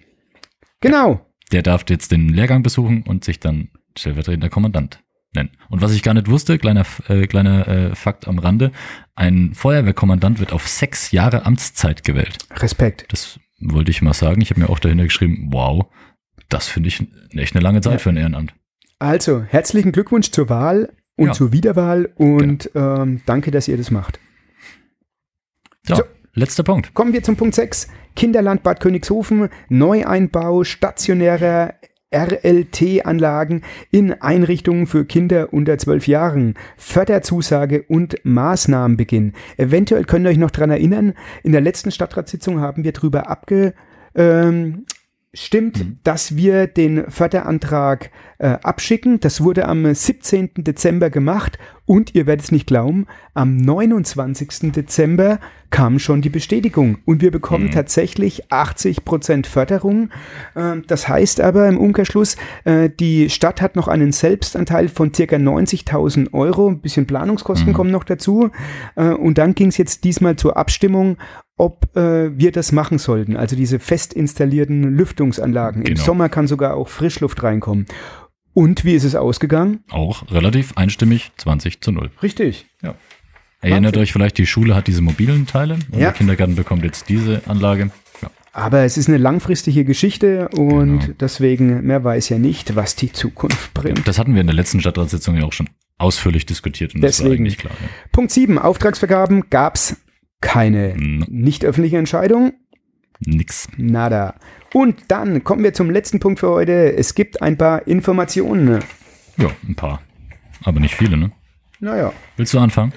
Genau. 0.81 1.25
Der 1.51 1.63
darf 1.63 1.85
jetzt 1.87 2.11
den 2.11 2.29
Lehrgang 2.29 2.61
besuchen 2.63 3.03
und 3.03 3.23
sich 3.23 3.39
dann 3.39 3.69
stellvertretender 3.97 4.49
Kommandant 4.49 5.01
nennen. 5.33 5.51
Und 5.69 5.81
was 5.81 5.93
ich 5.93 6.03
gar 6.03 6.13
nicht 6.13 6.29
wusste, 6.29 6.57
kleiner, 6.57 6.85
äh, 7.09 7.27
kleiner 7.27 7.67
äh, 7.67 7.95
Fakt 7.95 8.27
am 8.27 8.39
Rande, 8.39 8.71
ein 9.15 9.53
Feuerwehrkommandant 9.53 10.39
wird 10.39 10.53
auf 10.53 10.67
sechs 10.67 11.11
Jahre 11.11 11.45
Amtszeit 11.45 12.03
gewählt. 12.03 12.37
Respekt. 12.55 13.05
Das 13.09 13.39
wollte 13.59 13.91
ich 13.91 14.01
mal 14.01 14.13
sagen. 14.13 14.41
Ich 14.41 14.49
habe 14.51 14.59
mir 14.61 14.69
auch 14.69 14.79
dahinter 14.79 15.03
geschrieben, 15.05 15.49
wow, 15.51 15.85
das 16.49 16.67
finde 16.67 16.89
ich 16.89 17.05
echt 17.31 17.55
eine 17.55 17.63
lange 17.63 17.81
Zeit 17.81 17.93
Ja. 17.93 17.99
für 17.99 18.09
ein 18.09 18.17
Ehrenamt. 18.17 18.53
Also, 18.99 19.43
herzlichen 19.43 19.91
Glückwunsch 19.91 20.31
zur 20.31 20.49
Wahl 20.49 20.93
und 21.17 21.27
Ja. 21.27 21.33
zur 21.33 21.51
Wiederwahl 21.51 22.09
und 22.15 22.69
ähm, 22.75 23.21
danke, 23.25 23.51
dass 23.51 23.67
ihr 23.67 23.77
das 23.77 23.91
macht. 23.91 24.19
So, 25.83 25.95
So. 25.95 26.03
letzter 26.33 26.63
Punkt. 26.63 26.93
Kommen 26.93 27.13
wir 27.13 27.23
zum 27.23 27.35
Punkt 27.35 27.55
6. 27.55 27.87
Kinderland 28.15 28.63
Bad 28.63 28.79
Königshofen, 28.79 29.49
Neueinbau 29.69 30.63
stationärer 30.63 31.75
RLT-Anlagen 32.11 33.63
in 33.91 34.13
Einrichtungen 34.13 34.87
für 34.87 35.05
Kinder 35.05 35.53
unter 35.53 35.77
12 35.77 36.07
Jahren, 36.07 36.53
Förderzusage 36.77 37.83
und 37.87 38.15
Maßnahmenbeginn. 38.23 39.33
Eventuell 39.57 40.05
könnt 40.05 40.25
ihr 40.25 40.29
euch 40.29 40.37
noch 40.37 40.51
dran 40.51 40.69
erinnern, 40.69 41.13
in 41.43 41.51
der 41.51 41.61
letzten 41.61 41.91
Stadtratssitzung 41.91 42.61
haben 42.61 42.83
wir 42.83 42.93
darüber 42.93 43.29
abge, 43.29 43.73
ähm, 44.15 44.85
stimmt, 45.33 45.85
dass 46.03 46.35
wir 46.35 46.67
den 46.67 47.09
Förderantrag 47.11 48.11
äh, 48.39 48.57
abschicken. 48.63 49.19
Das 49.19 49.41
wurde 49.41 49.67
am 49.67 49.93
17. 49.93 50.51
Dezember 50.57 51.09
gemacht 51.09 51.57
und 51.85 52.15
ihr 52.15 52.27
werdet 52.27 52.45
es 52.45 52.51
nicht 52.51 52.67
glauben, 52.67 53.07
am 53.33 53.57
29. 53.57 54.71
Dezember 54.73 55.39
kam 55.69 55.99
schon 55.99 56.21
die 56.21 56.29
Bestätigung 56.29 56.97
und 57.05 57.21
wir 57.21 57.31
bekommen 57.31 57.71
tatsächlich 57.71 58.47
80% 58.47 59.45
Förderung. 59.45 60.09
Ähm, 60.55 60.83
das 60.87 61.07
heißt 61.07 61.41
aber 61.41 61.67
im 61.67 61.77
Umkehrschluss, 61.77 62.35
äh, 62.63 62.89
die 62.89 63.29
Stadt 63.29 63.61
hat 63.61 63.75
noch 63.75 63.87
einen 63.87 64.11
Selbstanteil 64.11 64.87
von 64.87 65.13
circa 65.13 65.37
90.000 65.37 66.33
Euro, 66.33 66.69
ein 66.69 66.79
bisschen 66.79 67.05
Planungskosten 67.05 67.73
kommen 67.73 67.91
noch 67.91 68.03
dazu 68.03 68.49
äh, 68.95 69.09
und 69.09 69.37
dann 69.37 69.55
ging 69.55 69.67
es 69.67 69.77
jetzt 69.77 70.03
diesmal 70.03 70.35
zur 70.35 70.57
Abstimmung 70.57 71.17
ob 71.57 71.95
äh, 71.97 72.37
wir 72.37 72.51
das 72.51 72.71
machen 72.71 72.97
sollten. 72.99 73.35
Also 73.35 73.55
diese 73.55 73.79
fest 73.79 74.13
installierten 74.13 74.83
Lüftungsanlagen. 74.95 75.81
Im 75.81 75.95
Genau. 75.95 76.03
Sommer 76.05 76.29
kann 76.29 76.47
sogar 76.47 76.75
auch 76.75 76.87
Frischluft 76.87 77.41
reinkommen. 77.43 77.85
Und 78.53 78.85
wie 78.85 78.93
ist 78.93 79.03
es 79.03 79.15
ausgegangen? 79.15 79.83
Auch 79.91 80.31
relativ 80.31 80.77
einstimmig 80.77 81.31
20 81.37 81.81
zu 81.81 81.91
0. 81.91 82.09
Richtig. 82.23 82.65
Erinnert 83.59 83.93
Wahnsinn. 83.93 84.01
euch 84.03 84.13
vielleicht, 84.13 84.37
die 84.37 84.45
Schule 84.45 84.75
hat 84.75 84.85
diese 84.87 85.01
mobilen 85.01 85.47
Teile 85.47 85.75
und 85.75 85.93
Ja. 85.93 85.99
der 86.09 86.11
Kindergarten 86.13 86.55
bekommt 86.55 86.83
jetzt 86.83 87.09
diese 87.09 87.41
Anlage. 87.47 87.89
Ja. 88.21 88.29
Aber 88.53 88.81
es 88.83 88.97
ist 88.97 89.07
eine 89.09 89.17
langfristige 89.17 89.83
Geschichte 89.83 90.47
und 90.49 90.99
Genau. 90.99 91.13
deswegen, 91.19 91.81
mehr 91.85 92.03
weiß 92.03 92.29
ja 92.29 92.37
nicht, 92.37 92.75
was 92.75 92.95
die 92.95 93.11
Zukunft 93.11 93.73
bringt. 93.73 94.07
Das 94.07 94.19
hatten 94.19 94.35
wir 94.35 94.41
in 94.41 94.47
der 94.47 94.55
letzten 94.55 94.79
Stadtratssitzung 94.79 95.35
ja 95.37 95.43
auch 95.43 95.53
schon 95.53 95.69
ausführlich 95.97 96.45
diskutiert 96.45 96.93
und 96.93 97.01
das 97.01 97.19
war 97.19 97.25
Deswegen. 97.25 97.43
eigentlich 97.45 97.57
klar. 97.57 97.73
Ja. 97.81 97.87
Punkt 98.11 98.31
7. 98.31 98.59
Auftragsvergaben 98.59 99.49
gab's 99.49 99.97
keine. 100.41 100.95
No. 100.97 101.25
Nicht 101.29 101.65
öffentliche 101.65 101.97
Entscheidung. 101.97 102.53
Nix. 103.19 103.67
Nada. 103.77 104.35
Und 104.73 105.05
dann 105.07 105.43
kommen 105.43 105.63
wir 105.63 105.73
zum 105.73 105.89
letzten 105.89 106.19
Punkt 106.19 106.39
für 106.39 106.49
heute. 106.49 106.93
Es 106.95 107.15
gibt 107.15 107.41
ein 107.41 107.57
paar 107.57 107.87
Informationen. 107.87 108.79
Ja, 109.37 109.49
ein 109.67 109.75
paar. 109.75 110.01
Aber 110.63 110.79
nicht 110.79 110.95
viele, 110.95 111.17
ne? 111.17 111.31
Naja. 111.79 112.13
Willst 112.35 112.53
du 112.53 112.59
anfangen? 112.59 112.93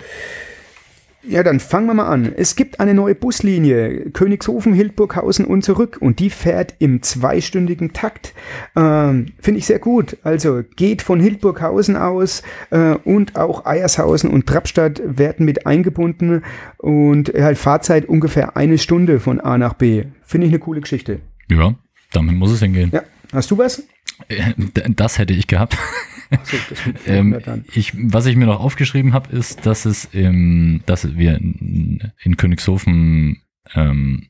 Ja, 1.23 1.43
dann 1.43 1.61
fangen 1.61 1.87
wir 1.87 1.95
mal 1.95 2.07
an. 2.09 2.33
Es 2.35 2.57
gibt 2.57 2.81
eine 2.81 2.95
neue 2.95 3.15
Buslinie, 3.15 4.11
Königshofen, 4.11 4.73
Hildburghausen 4.73 5.45
und 5.45 5.63
zurück. 5.63 5.99
Und 6.01 6.19
die 6.19 6.31
fährt 6.31 6.75
im 6.79 7.03
zweistündigen 7.03 7.93
Takt. 7.93 8.33
Ähm, 8.75 9.27
Finde 9.39 9.59
ich 9.59 9.67
sehr 9.67 9.81
gut. 9.81 10.17
Also 10.23 10.63
geht 10.77 11.03
von 11.03 11.21
Hildburghausen 11.21 11.97
aus 11.97 12.43
äh, 12.71 12.95
und 13.05 13.37
auch 13.37 13.67
Eiershausen 13.67 14.31
und 14.31 14.47
Trappstadt 14.47 15.03
werden 15.05 15.45
mit 15.45 15.67
eingebunden. 15.67 16.43
Und 16.79 17.33
halt 17.35 17.59
Fahrzeit 17.59 18.07
ungefähr 18.07 18.57
eine 18.57 18.79
Stunde 18.79 19.21
von 19.21 19.41
A 19.41 19.59
nach 19.59 19.75
B. 19.75 20.05
Finde 20.23 20.47
ich 20.47 20.53
eine 20.53 20.61
coole 20.61 20.81
Geschichte. 20.81 21.21
Ja, 21.51 21.75
damit 22.13 22.37
muss 22.37 22.51
es 22.51 22.61
hingehen. 22.61 22.91
Ja, 22.95 23.03
hast 23.33 23.51
du 23.51 23.59
was? 23.59 23.83
Äh, 24.29 24.55
Das 24.89 25.19
hätte 25.19 25.35
ich 25.35 25.47
gehabt. 25.47 25.77
Ähm, 27.07 27.41
ich, 27.73 27.93
was 27.97 28.27
ich 28.27 28.37
mir 28.37 28.47
noch 28.47 28.61
aufgeschrieben 28.61 29.13
habe, 29.13 29.35
ist, 29.35 29.67
dass 29.67 29.85
es 29.85 30.05
im, 30.07 30.83
dass 30.87 31.17
wir 31.17 31.37
in, 31.37 32.13
in 32.23 32.37
Königshofen 32.37 33.43
ähm, 33.75 34.29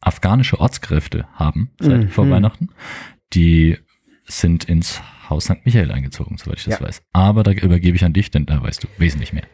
afghanische 0.00 0.58
Ortskräfte 0.60 1.26
haben 1.34 1.70
seit 1.80 2.02
Mhm. 2.04 2.08
vor 2.10 2.28
Weihnachten. 2.30 2.68
Die 3.34 3.76
sind 4.24 4.64
ins 4.64 5.00
Haus 5.28 5.44
St. 5.44 5.64
Michael 5.64 5.90
eingezogen, 5.90 6.38
soweit 6.38 6.58
ich 6.58 6.64
das 6.64 6.80
Ja. 6.80 6.86
weiß. 6.86 7.02
Aber 7.12 7.42
da 7.42 7.52
übergebe 7.52 7.96
ich 7.96 8.04
an 8.04 8.12
dich, 8.12 8.30
denn 8.30 8.46
da 8.46 8.62
weißt 8.62 8.84
du 8.84 8.88
wesentlich 8.98 9.32
mehr. 9.32 9.44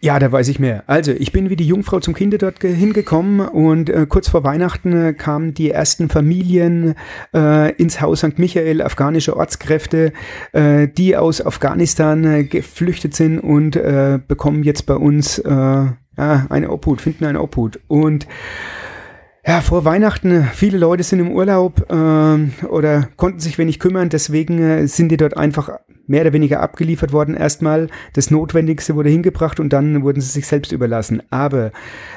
Ja, 0.00 0.18
da 0.18 0.30
weiß 0.30 0.48
ich 0.48 0.58
mehr. 0.58 0.84
Also, 0.86 1.12
ich 1.12 1.32
bin 1.32 1.48
wie 1.48 1.56
die 1.56 1.66
Jungfrau 1.66 1.98
zum 1.98 2.12
Kinde 2.12 2.36
dort 2.36 2.60
ge- 2.60 2.74
hingekommen 2.74 3.40
und 3.40 3.88
äh, 3.88 4.04
kurz 4.06 4.28
vor 4.28 4.44
Weihnachten 4.44 4.92
äh, 4.92 5.12
kamen 5.14 5.54
die 5.54 5.70
ersten 5.70 6.10
Familien 6.10 6.94
äh, 7.34 7.72
ins 7.76 8.02
Haus 8.02 8.18
St. 8.18 8.38
Michael, 8.38 8.82
afghanische 8.82 9.34
Ortskräfte, 9.34 10.12
äh, 10.52 10.88
die 10.88 11.16
aus 11.16 11.44
Afghanistan 11.44 12.22
äh, 12.24 12.44
geflüchtet 12.44 13.14
sind 13.14 13.38
und 13.38 13.76
äh, 13.76 14.18
bekommen 14.28 14.62
jetzt 14.62 14.84
bei 14.84 14.94
uns 14.96 15.38
äh, 15.38 15.48
ja, 15.50 15.96
eine 16.16 16.70
Obhut, 16.70 17.00
finden 17.00 17.24
eine 17.24 17.40
Obhut. 17.40 17.80
Und 17.88 18.26
ja, 19.46 19.62
vor 19.62 19.86
Weihnachten, 19.86 20.44
viele 20.52 20.76
Leute 20.76 21.02
sind 21.02 21.20
im 21.20 21.30
Urlaub 21.30 21.86
ähm, 21.90 22.52
oder 22.68 23.08
konnten 23.16 23.40
sich 23.40 23.56
wenig 23.56 23.78
kümmern, 23.78 24.10
deswegen 24.10 24.58
äh, 24.62 24.86
sind 24.86 25.08
die 25.08 25.16
dort 25.16 25.36
einfach 25.36 25.70
mehr 26.06 26.22
oder 26.22 26.32
weniger 26.32 26.60
abgeliefert 26.60 27.12
worden 27.12 27.34
erstmal. 27.34 27.88
Das 28.12 28.30
Notwendigste 28.30 28.94
wurde 28.94 29.10
hingebracht 29.10 29.60
und 29.60 29.72
dann 29.72 30.02
wurden 30.02 30.20
sie 30.20 30.30
sich 30.30 30.46
selbst 30.46 30.72
überlassen. 30.72 31.22
Aber 31.30 31.72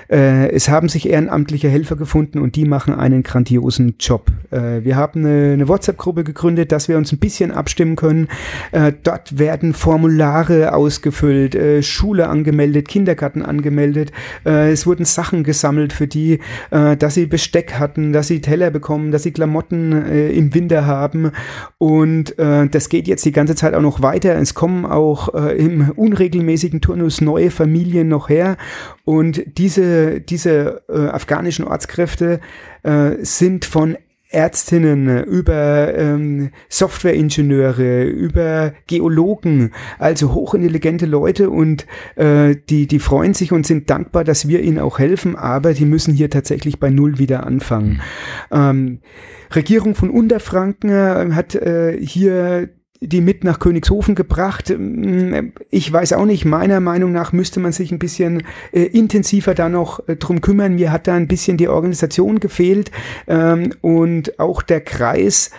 äh, 0.10 0.50
es 0.52 0.70
haben 0.70 0.90
sich 0.90 1.10
ehrenamtliche 1.10 1.70
Helfer 1.70 1.96
gefunden 1.96 2.40
und 2.40 2.56
die 2.56 2.66
machen 2.66 2.94
einen 2.94 3.24
grandiosen 3.24 3.96
Job. 4.00 4.32
Äh, 4.52 4.84
wir 4.84 4.96
haben 4.96 5.26
eine, 5.26 5.54
eine 5.54 5.68
WhatsApp-Gruppe 5.68 6.24
gegründet, 6.24 6.72
dass 6.72 6.88
wir 6.88 6.98
uns 6.98 7.12
ein 7.12 7.20
bisschen 7.20 7.52
abstimmen 7.52 7.96
können. 7.96 8.28
Äh, 8.72 8.94
dort 9.04 9.38
werden 9.38 9.74
Formulare 9.74 10.74
ausgefüllt, 10.74 11.56
äh, 11.56 11.84
Schule 11.84 12.28
angemeldet, 12.30 12.88
Kindergarten 12.88 13.42
angemeldet. 13.42 14.12
Äh, 14.46 14.72
es 14.72 14.86
wurden 14.86 15.06
Sachen 15.06 15.44
gesammelt 15.44 15.94
für 15.94 16.08
die, 16.08 16.40
äh, 16.72 16.96
dass 16.98 17.16
sie 17.16 17.26
Besteck 17.26 17.74
hatten, 17.74 18.14
dass 18.14 18.28
sie 18.28 18.42
Teller 18.42 18.72
bekommen, 18.72 19.12
dass 19.12 19.24
sie 19.24 19.32
Klamotten 19.32 19.92
äh, 19.92 20.30
im 20.30 20.54
Winter 20.54 20.86
haben. 20.86 21.32
Und 21.78 22.38
äh, 22.40 22.68
das 22.68 22.90
geht 22.90 23.08
jetzt 23.08 23.26
die 23.26 23.32
ganze 23.32 23.56
Zeit 23.56 23.74
auch 23.78 23.82
noch 23.82 24.02
weiter. 24.02 24.36
Es 24.36 24.54
kommen 24.54 24.86
auch 24.86 25.34
äh, 25.34 25.56
im 25.58 25.92
unregelmäßigen 25.96 26.82
Turnus 26.82 27.22
neue 27.22 27.52
Familien 27.52 28.08
noch 28.08 28.30
her. 28.30 28.58
Und 29.06 29.44
diese, 29.58 30.20
diese 30.20 30.84
äh, 30.90 31.08
afghanischen 31.08 31.66
Ortskräfte 31.66 32.40
äh, 32.84 33.12
sind 33.22 33.66
von 33.66 33.98
Ärztinnen, 34.30 35.24
über 35.24 35.96
ähm, 35.96 36.50
Softwareingenieure, 36.68 38.04
über 38.04 38.74
Geologen, 38.86 39.72
also 40.00 40.34
hochintelligente 40.34 41.06
Leute 41.06 41.50
und 41.50 41.86
äh, 42.16 42.56
die, 42.70 42.88
die 42.88 43.00
freuen 43.00 43.34
sich 43.34 43.54
und 43.54 43.66
sind 43.66 43.90
dankbar, 43.90 44.26
dass 44.26 44.48
wir 44.48 44.62
ihnen 44.62 44.80
auch 44.80 45.00
helfen, 45.00 45.38
aber 45.38 45.74
die 45.74 45.86
müssen 45.86 46.14
hier 46.14 46.30
tatsächlich 46.30 46.78
bei 46.78 46.90
Null 46.90 47.20
wieder 47.20 47.46
anfangen. 47.46 48.02
Ähm, 48.52 49.00
Regierung 49.56 49.96
von 49.96 50.10
Unterfranken 50.10 50.90
äh, 50.90 51.34
hat 51.34 51.56
äh, 51.56 51.98
hier 51.98 52.70
die 53.00 53.22
mit 53.22 53.44
nach 53.44 53.60
Königshofen 53.60 54.16
gebracht. 54.16 54.74
Mm, 54.76 55.52
Ich 55.70 55.92
weiß 55.92 56.14
auch 56.14 56.26
nicht, 56.26 56.46
meiner 56.46 56.80
Meinung 56.80 57.12
nach 57.12 57.32
müsste 57.32 57.60
man 57.60 57.72
sich 57.72 57.92
ein 57.92 58.00
bisschen 58.00 58.44
äh, 58.72 58.82
intensiver 58.84 59.54
da 59.54 59.70
noch 59.70 60.08
äh, 60.08 60.16
drum 60.16 60.42
kümmern. 60.42 60.76
Mir 60.76 60.92
hat 60.92 61.08
da 61.08 61.16
ein 61.16 61.28
bisschen 61.28 61.58
die 61.58 61.68
Organisation 61.68 62.40
gefehlt 62.40 62.92
ähm, 63.28 63.74
und 63.82 64.40
auch 64.40 64.62
der 64.62 64.82
Kreis 64.82 65.52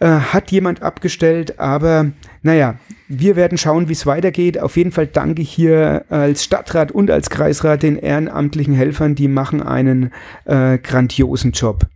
äh, 0.00 0.06
hat 0.08 0.50
jemand 0.50 0.82
abgestellt, 0.82 1.58
aber 1.60 2.12
naja, 2.42 2.76
wir 3.08 3.36
werden 3.36 3.58
schauen, 3.58 3.88
wie 3.88 3.92
es 3.94 4.06
weitergeht. 4.06 4.58
Auf 4.60 4.76
jeden 4.76 4.92
Fall 4.92 5.06
danke 5.06 5.42
ich 5.42 5.50
hier 5.50 6.04
als 6.08 6.44
Stadtrat 6.44 6.92
und 6.92 7.10
als 7.10 7.30
Kreisrat 7.30 7.82
den 7.82 7.96
ehrenamtlichen 7.96 8.74
Helfern, 8.74 9.14
die 9.14 9.28
machen 9.28 9.62
einen 9.62 10.10
äh, 10.44 10.78
grandiosen 10.78 11.52
Job. 11.52 11.86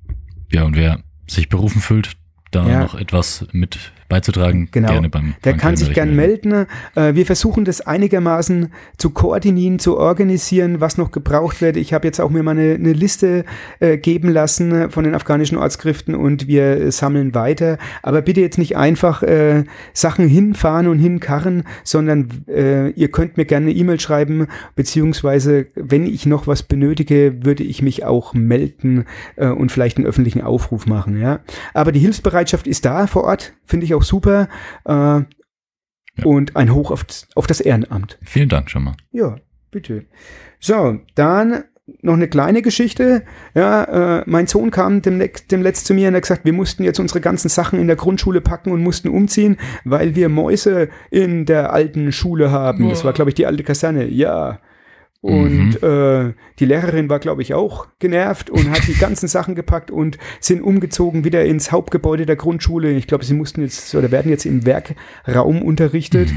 Ja, 0.50 0.64
und 0.64 0.76
wer 0.76 1.00
sich 1.28 1.48
berufen 1.48 1.80
fühlt, 1.80 2.12
da 2.50 2.66
Ja. 2.68 2.80
noch 2.80 2.94
etwas 2.94 3.46
mit 3.52 3.92
beizutragen, 4.12 4.68
Genau. 4.70 4.88
gerne 4.92 5.08
beim 5.08 5.34
Der 5.42 5.54
kann 5.54 5.74
sich 5.74 5.92
gern 5.94 6.14
melden. 6.14 6.66
Äh, 6.94 7.14
wir 7.14 7.24
versuchen 7.24 7.64
das 7.64 7.80
einigermaßen 7.80 8.70
zu 8.98 9.10
koordinieren, 9.10 9.78
zu 9.78 9.96
organisieren, 9.96 10.80
was 10.82 10.98
noch 10.98 11.12
gebraucht 11.12 11.62
wird. 11.62 11.78
Ich 11.78 11.94
habe 11.94 12.06
jetzt 12.06 12.20
auch 12.20 12.28
mir 12.28 12.42
mal 12.42 12.50
eine, 12.50 12.74
eine 12.74 12.92
Liste 12.92 13.46
äh, 13.80 13.96
geben 13.96 14.28
lassen 14.28 14.90
von 14.90 15.04
den 15.04 15.14
afghanischen 15.14 15.56
Ortskriften 15.56 16.14
und 16.14 16.46
wir 16.46 16.92
sammeln 16.92 17.34
weiter. 17.34 17.78
Aber 18.02 18.20
bitte 18.20 18.42
jetzt 18.42 18.58
nicht 18.58 18.76
einfach 18.76 19.22
äh, 19.22 19.64
Sachen 19.94 20.28
hinfahren 20.28 20.88
und 20.88 20.98
hinkarren, 20.98 21.64
sondern 21.82 22.28
äh, 22.48 22.90
ihr 22.90 23.10
könnt 23.10 23.38
mir 23.38 23.46
gerne 23.46 23.70
eine 23.70 23.74
E-Mail 23.74 23.98
schreiben, 23.98 24.46
beziehungsweise 24.74 25.68
wenn 25.74 26.04
ich 26.04 26.26
noch 26.26 26.46
was 26.46 26.62
benötige, 26.62 27.44
würde 27.44 27.62
ich 27.62 27.80
mich 27.80 28.04
auch 28.04 28.34
melden 28.34 29.06
und 29.36 29.72
vielleicht 29.72 29.96
einen 29.96 30.06
öffentlichen 30.06 30.42
Aufruf 30.42 30.86
machen. 30.86 31.20
Ja, 31.20 31.40
aber 31.72 31.92
die 31.92 32.00
Hilfsbereitschaft 32.00 32.66
ist 32.66 32.84
da 32.84 33.06
vor 33.06 33.24
Ort, 33.24 33.54
finde 33.64 33.86
ich 33.86 33.94
auch 33.94 34.01
super. 34.02 34.48
Äh, 34.84 35.22
Und 36.24 36.56
ein 36.56 36.74
Hoch 36.74 36.90
auf, 36.90 37.04
auf 37.34 37.46
das 37.46 37.60
Ehrenamt. 37.60 38.18
Vielen 38.22 38.48
Dank 38.48 38.70
schon 38.70 38.84
mal. 38.84 38.94
Ja, 39.12 39.36
bitte. 39.70 40.04
So, 40.60 41.00
dann 41.14 41.64
noch 42.00 42.14
eine 42.14 42.28
kleine 42.28 42.62
Geschichte. 42.62 43.24
Ja, 43.54 44.20
äh, 44.20 44.24
mein 44.26 44.46
Sohn 44.46 44.70
kam 44.70 45.02
demnächst, 45.02 45.50
demletzt 45.50 45.86
zu 45.86 45.94
mir 45.94 46.08
und 46.08 46.14
hat 46.14 46.22
gesagt, 46.22 46.44
wir 46.44 46.52
mussten 46.52 46.84
jetzt 46.84 47.00
unsere 47.00 47.20
ganzen 47.20 47.48
Sachen 47.48 47.80
in 47.80 47.86
der 47.86 47.96
Grundschule 47.96 48.40
packen 48.40 48.70
und 48.72 48.82
mussten 48.82 49.08
umziehen, 49.08 49.56
weil 49.84 50.14
wir 50.14 50.28
Mäuse 50.28 50.90
in 51.10 51.44
der 51.46 51.72
alten 51.72 52.12
Schule 52.12 52.50
haben. 52.50 52.88
Das 52.90 53.04
war, 53.04 53.12
glaube 53.12 53.30
ich, 53.30 53.34
die 53.34 53.46
alte 53.46 53.64
Kaserne. 53.64 54.06
Ja. 54.06 54.60
Und 55.22 55.80
äh, 55.84 56.32
die 56.58 56.64
Lehrerin 56.64 57.08
war, 57.08 57.20
glaube 57.20 57.42
ich, 57.42 57.54
auch 57.54 57.86
genervt 58.00 58.50
und 58.50 58.68
hat 58.70 58.88
die 58.88 58.94
ganzen 58.94 59.28
Sachen 59.28 59.54
gepackt 59.54 59.92
und 59.92 60.18
sind 60.40 60.60
umgezogen 60.62 61.22
wieder 61.22 61.44
ins 61.44 61.70
Hauptgebäude 61.70 62.26
der 62.26 62.34
Grundschule. 62.34 62.90
Ich 62.90 63.06
glaube, 63.06 63.24
sie 63.24 63.34
mussten 63.34 63.62
jetzt 63.62 63.94
oder 63.94 64.10
werden 64.10 64.30
jetzt 64.30 64.46
im 64.46 64.66
Werkraum 64.66 65.62
unterrichtet. 65.62 66.30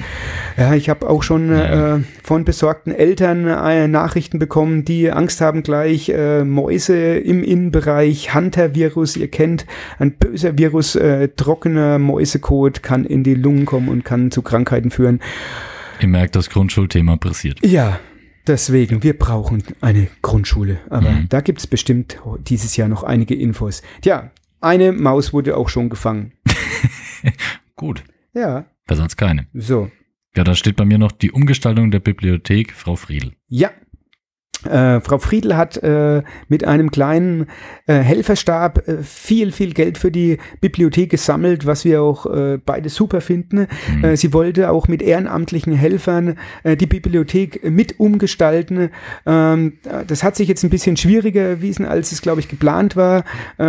Ja, 0.56 0.76
ich 0.76 0.88
habe 0.88 1.10
auch 1.10 1.24
schon 1.24 1.52
äh, 1.52 2.02
von 2.22 2.46
besorgten 2.46 2.94
Eltern 2.94 3.48
äh, 3.48 3.88
Nachrichten 3.88 4.38
bekommen, 4.38 4.86
die 4.86 5.12
Angst 5.12 5.42
haben 5.42 5.64
gleich 5.64 6.10
äh, 6.10 6.44
Mäuse 6.44 7.18
im 7.18 7.44
Innenbereich, 7.44 8.36
Hunter-Virus, 8.36 9.18
ihr 9.18 9.30
kennt, 9.30 9.66
ein 9.98 10.12
böser 10.12 10.60
Virus, 10.60 10.96
äh, 10.96 11.30
trockener 11.30 11.98
Mäusekot 11.98 12.84
kann 12.84 13.04
in 13.04 13.24
die 13.24 13.34
Lungen 13.34 13.66
kommen 13.66 13.90
und 13.90 14.06
kann 14.06 14.30
zu 14.30 14.44
Krankheiten 14.44 14.92
führen. 14.92 15.22
Ihr 16.02 16.08
merkt, 16.08 16.36
das 16.36 16.52
Grundschulthema 16.52 17.16
pressiert. 17.16 17.66
Ja, 17.66 18.00
deswegen, 18.48 19.04
wir 19.04 19.18
brauchen 19.18 19.64
eine 19.82 20.08
Grundschule. 20.22 20.80
Aber 20.90 21.12
Mhm. 21.12 21.30
da 21.30 21.42
gibt's 21.42 21.68
bestimmt 21.68 22.18
dieses 22.48 22.76
Jahr 22.78 22.88
noch 22.88 23.04
einige 23.04 23.36
Infos. 23.36 23.82
Tja, 24.02 24.32
eine 24.62 24.92
Maus 24.92 25.34
wurde 25.34 25.58
auch 25.58 25.70
schon 25.70 25.90
gefangen. 25.90 26.34
Gut. 27.76 28.04
Ja, 28.34 28.66
Besser 28.88 29.04
als 29.04 29.18
keine. 29.18 29.48
so. 29.54 29.90
Ja, 30.36 30.44
da 30.44 30.54
steht 30.54 30.76
bei 30.76 30.84
mir 30.86 30.98
noch 30.98 31.14
die 31.14 31.32
Umgestaltung 31.32 31.92
der 31.92 32.00
Bibliothek, 32.00 32.74
Frau 32.74 32.96
Friedl. 32.98 33.32
Ja. 33.48 33.72
Äh, 34.66 35.02
Frau 35.02 35.18
Friedl 35.18 35.56
hat 35.56 35.78
äh, 35.78 36.24
mit 36.48 36.66
einem 36.66 36.92
kleinen 36.92 37.48
äh, 37.88 37.96
Helferstab 37.96 38.88
äh, 38.88 39.04
viel, 39.04 39.52
viel 39.52 39.74
Geld 39.74 39.98
für 39.98 40.12
die 40.12 40.38
Bibliothek 40.62 41.12
gesammelt, 41.12 41.66
was 41.66 41.86
wir 41.86 42.02
auch 42.02 42.26
äh, 42.26 42.58
beide 42.64 42.90
super 42.90 43.22
finden. 43.22 43.68
Mhm. 43.98 44.04
Äh, 44.04 44.18
sie 44.18 44.34
wollte 44.34 44.70
auch 44.70 44.88
mit 44.88 45.02
ehrenamtlichen 45.02 45.74
Helfern 45.74 46.38
die 46.64 46.86
Bibliothek 46.86 47.70
mit 47.70 48.00
umgestalten. 48.00 48.90
Ähm, 49.26 49.74
das 50.08 50.24
hat 50.24 50.36
sich 50.36 50.48
jetzt 50.48 50.64
ein 50.64 50.70
bisschen 50.70 50.98
schwieriger 50.98 51.42
erwiesen, 51.42 51.86
als 51.86 52.12
es, 52.12 52.22
glaube 52.22 52.40
ich, 52.40 52.48
geplant 52.48 52.96
war. 52.96 53.24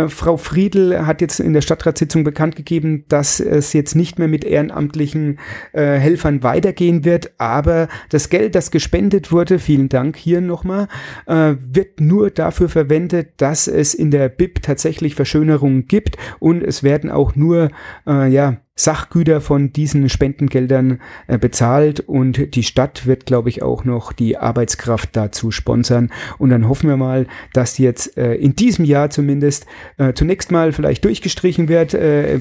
Frau 0.07 0.37
Friedl 0.37 1.05
hat 1.05 1.21
jetzt 1.21 1.39
in 1.39 1.53
der 1.53 1.61
Stadtratssitzung 1.61 2.23
bekannt 2.23 2.55
gegeben, 2.55 3.05
dass 3.09 3.39
es 3.39 3.73
jetzt 3.73 3.95
nicht 3.95 4.19
mehr 4.19 4.27
mit 4.27 4.43
ehrenamtlichen 4.43 5.39
Helfern 5.73 6.43
weitergehen 6.43 7.05
wird, 7.05 7.31
aber 7.37 7.87
das 8.09 8.29
Geld, 8.29 8.55
das 8.55 8.71
gespendet 8.71 9.31
wurde, 9.31 9.59
vielen 9.59 9.89
Dank 9.89 10.17
hier 10.17 10.41
nochmal, 10.41 10.86
äh, 11.25 11.55
wird 11.59 11.99
nur 11.99 12.29
dafür 12.29 12.69
verwendet, 12.69 13.29
dass 13.37 13.67
es 13.67 13.93
in 13.93 14.11
der 14.11 14.29
BIP 14.29 14.61
tatsächlich 14.61 15.15
Verschönerungen 15.15 15.87
gibt 15.87 16.17
und 16.39 16.63
es 16.63 16.83
werden 16.83 17.09
auch 17.09 17.35
nur 17.35 17.69
äh, 18.07 18.27
ja, 18.29 18.57
Sachgüter 18.77 19.41
von 19.41 19.73
diesen 19.73 20.07
Spendengeldern 20.07 21.01
äh, 21.25 21.37
bezahlt 21.39 21.99
und 22.01 22.55
die 22.55 22.63
Stadt 22.63 23.07
wird, 23.07 23.25
glaube 23.25 23.49
ich, 23.49 23.63
auch 23.63 23.83
noch 23.83 24.13
die 24.13 24.37
Arbeitskraft 24.37 25.09
dazu 25.13 25.49
sponsern. 25.51 26.11
Und 26.37 26.51
dann 26.51 26.69
hoffen 26.69 26.87
wir 26.87 26.95
mal, 26.95 27.25
dass 27.53 27.79
jetzt 27.79 28.17
äh, 28.17 28.35
in 28.35 28.55
diesem 28.55 28.85
Jahr 28.85 29.09
zumindest 29.09 29.65
äh, 29.97 30.13
zunächst 30.13 30.51
mal 30.51 30.71
vielleicht 30.71 31.03
durchgestrichen 31.03 31.67
wird, 31.67 31.95
äh, 31.95 32.39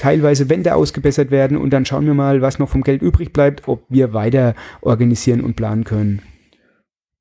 teilweise 0.00 0.50
Wände 0.50 0.74
ausgebessert 0.74 1.30
werden 1.30 1.56
und 1.56 1.70
dann 1.70 1.86
schauen 1.86 2.06
wir 2.06 2.14
mal, 2.14 2.42
was 2.42 2.58
noch 2.58 2.68
vom 2.68 2.82
Geld 2.82 3.00
übrig 3.00 3.32
bleibt, 3.32 3.68
ob 3.68 3.84
wir 3.88 4.12
weiter 4.12 4.56
organisieren 4.80 5.40
und 5.40 5.54
planen 5.54 5.84
können. 5.84 6.20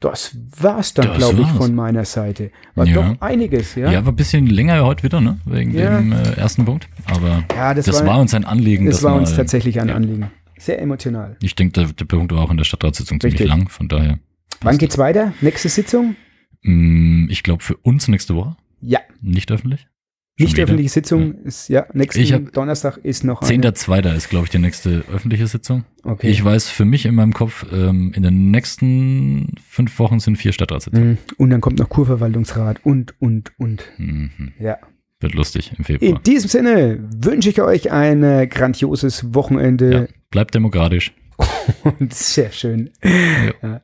Das 0.02 0.38
war's 0.60 0.94
dann, 0.94 1.08
Das 1.08 1.18
glaube 1.18 1.42
ich, 1.42 1.48
von 1.50 1.74
meiner 1.74 2.06
Seite. 2.06 2.52
War 2.76 2.86
Ja. 2.86 2.96
doch 3.14 3.22
einiges, 3.22 3.76
ja. 3.76 3.90
Ja, 3.92 4.06
war 4.06 4.12
ein 4.12 4.16
bisschen 4.16 4.46
länger 4.48 4.84
heute 4.86 5.04
wieder, 5.04 5.22
ne? 5.22 5.40
Wegen 5.46 5.74
Ja. 5.74 5.98
dem 5.98 6.12
äh, 6.12 6.34
ersten 6.34 6.66
Punkt. 6.66 6.88
Aber 7.06 7.44
Ja, 7.56 7.74
das, 7.74 7.86
das, 7.86 8.02
war, 8.02 8.08
war, 8.08 8.20
uns 8.20 8.34
ein 8.34 8.44
Anliegen. 8.46 8.86
das 8.86 8.96
das 8.98 9.04
war 9.04 9.16
uns 9.16 9.32
mal- 9.32 9.38
tatsächlich 9.38 9.80
ein. 9.80 9.90
Anliegen. 9.90 10.30
Sehr 10.58 10.82
emotional. 10.82 11.38
Ich 11.42 11.56
denke, 11.56 11.74
der, 11.82 11.94
der 11.94 12.06
Punkt 12.06 12.32
war 12.34 12.42
auch 12.44 12.52
in 12.52 12.58
der 12.58 12.66
Stadtratssitzung 12.66 13.20
ziemlich 13.20 13.40
Richtig. 13.40 13.50
lang, 13.50 13.70
von 13.70 13.88
daher. 13.88 14.20
Wann 14.62 14.78
geht's 14.78 14.98
weiter? 14.98 15.34
Nächste 15.42 15.70
Sitzung? 15.70 16.16
das. 16.64 16.72
Mm, 16.72 17.28
Ich 17.30 17.44
glaube, 17.44 17.64
für 17.64 17.78
uns 17.78 18.08
nächste 18.08 18.36
Woche. 18.36 18.56
Ja, 18.82 19.00
Nicht 19.22 19.52
öffentlich. 19.52 19.88
Schon 20.38 20.44
nicht 20.46 20.54
wieder? 20.54 20.64
öffentliche 20.64 20.90
Sitzung. 20.90 21.36
Ist, 21.44 21.70
ja, 21.70 21.86
nächsten 21.94 22.52
Donnerstag 22.52 22.98
ist 22.98 23.24
noch 23.24 23.42
eine. 23.42 23.70
10.2. 23.70 24.16
ist, 24.16 24.30
glaube 24.30 24.46
ich, 24.46 24.52
die 24.52 24.60
nächste 24.60 25.06
öffentliche 25.14 25.48
Sitzung. 25.48 25.86
Okay. 26.04 26.28
Ich 26.28 26.44
weiß 26.44 26.68
für 26.70 26.84
mich 26.84 27.06
in 27.06 27.16
meinem 27.16 27.34
Kopf, 27.34 27.66
ähm, 27.72 28.12
in 28.14 28.22
den 28.22 28.52
nächsten 28.52 29.56
fünf 29.66 29.98
Wochen 29.98 30.20
sind 30.20 30.36
vier 30.36 30.52
Stadtratssitzungen. 30.52 31.12
Mhm. 31.12 31.18
Und 31.38 31.50
dann 31.52 31.62
kommt 31.62 31.80
noch 31.80 31.88
Kurverwaltungsrat 31.88 32.82
und, 32.84 33.14
und, 33.22 33.54
und. 33.58 33.86
Mhm. 33.98 34.52
Ja. 34.60 34.78
Wird 35.22 35.36
lustig 35.36 35.72
im 35.78 35.86
Februar. 35.86 36.12
In 36.12 36.24
diesem 36.24 36.50
Sinne 36.50 37.00
wünsche 37.22 37.50
ich 37.50 37.62
euch 37.62 37.92
ein 37.94 38.22
äh, 38.24 38.48
grandioses 38.48 39.22
Ja. 39.22 39.36
Wochenende 39.36 40.10
Bleibt 40.32 40.54
demokratisch. 40.54 41.14
und 42.00 42.14
sehr 42.14 42.52
schön. 42.52 42.90
Ja. 43.02 43.82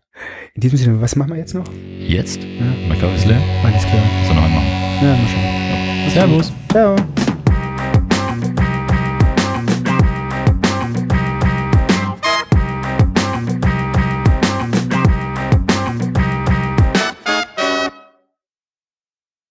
In 0.54 0.62
diesem 0.62 0.78
Sinne, 0.78 1.02
was 1.02 1.16
machen 1.16 1.32
wir 1.32 1.38
jetzt 1.38 1.54
noch? 1.54 1.70
Jetzt? 2.00 2.44
Ja. 2.44 2.66
Mein 2.90 3.00
Kaffee 3.00 3.16
ist 3.16 3.26
leer. 3.26 3.42
Alles 3.64 3.84
klar. 3.84 4.04
So 4.28 4.34
noch 4.34 4.44
einmal. 4.44 4.64
Ja, 5.02 5.16
mal 5.16 5.28
schauen. 5.28 5.71
Servus. 6.14 6.52
Ciao. 6.70 7.21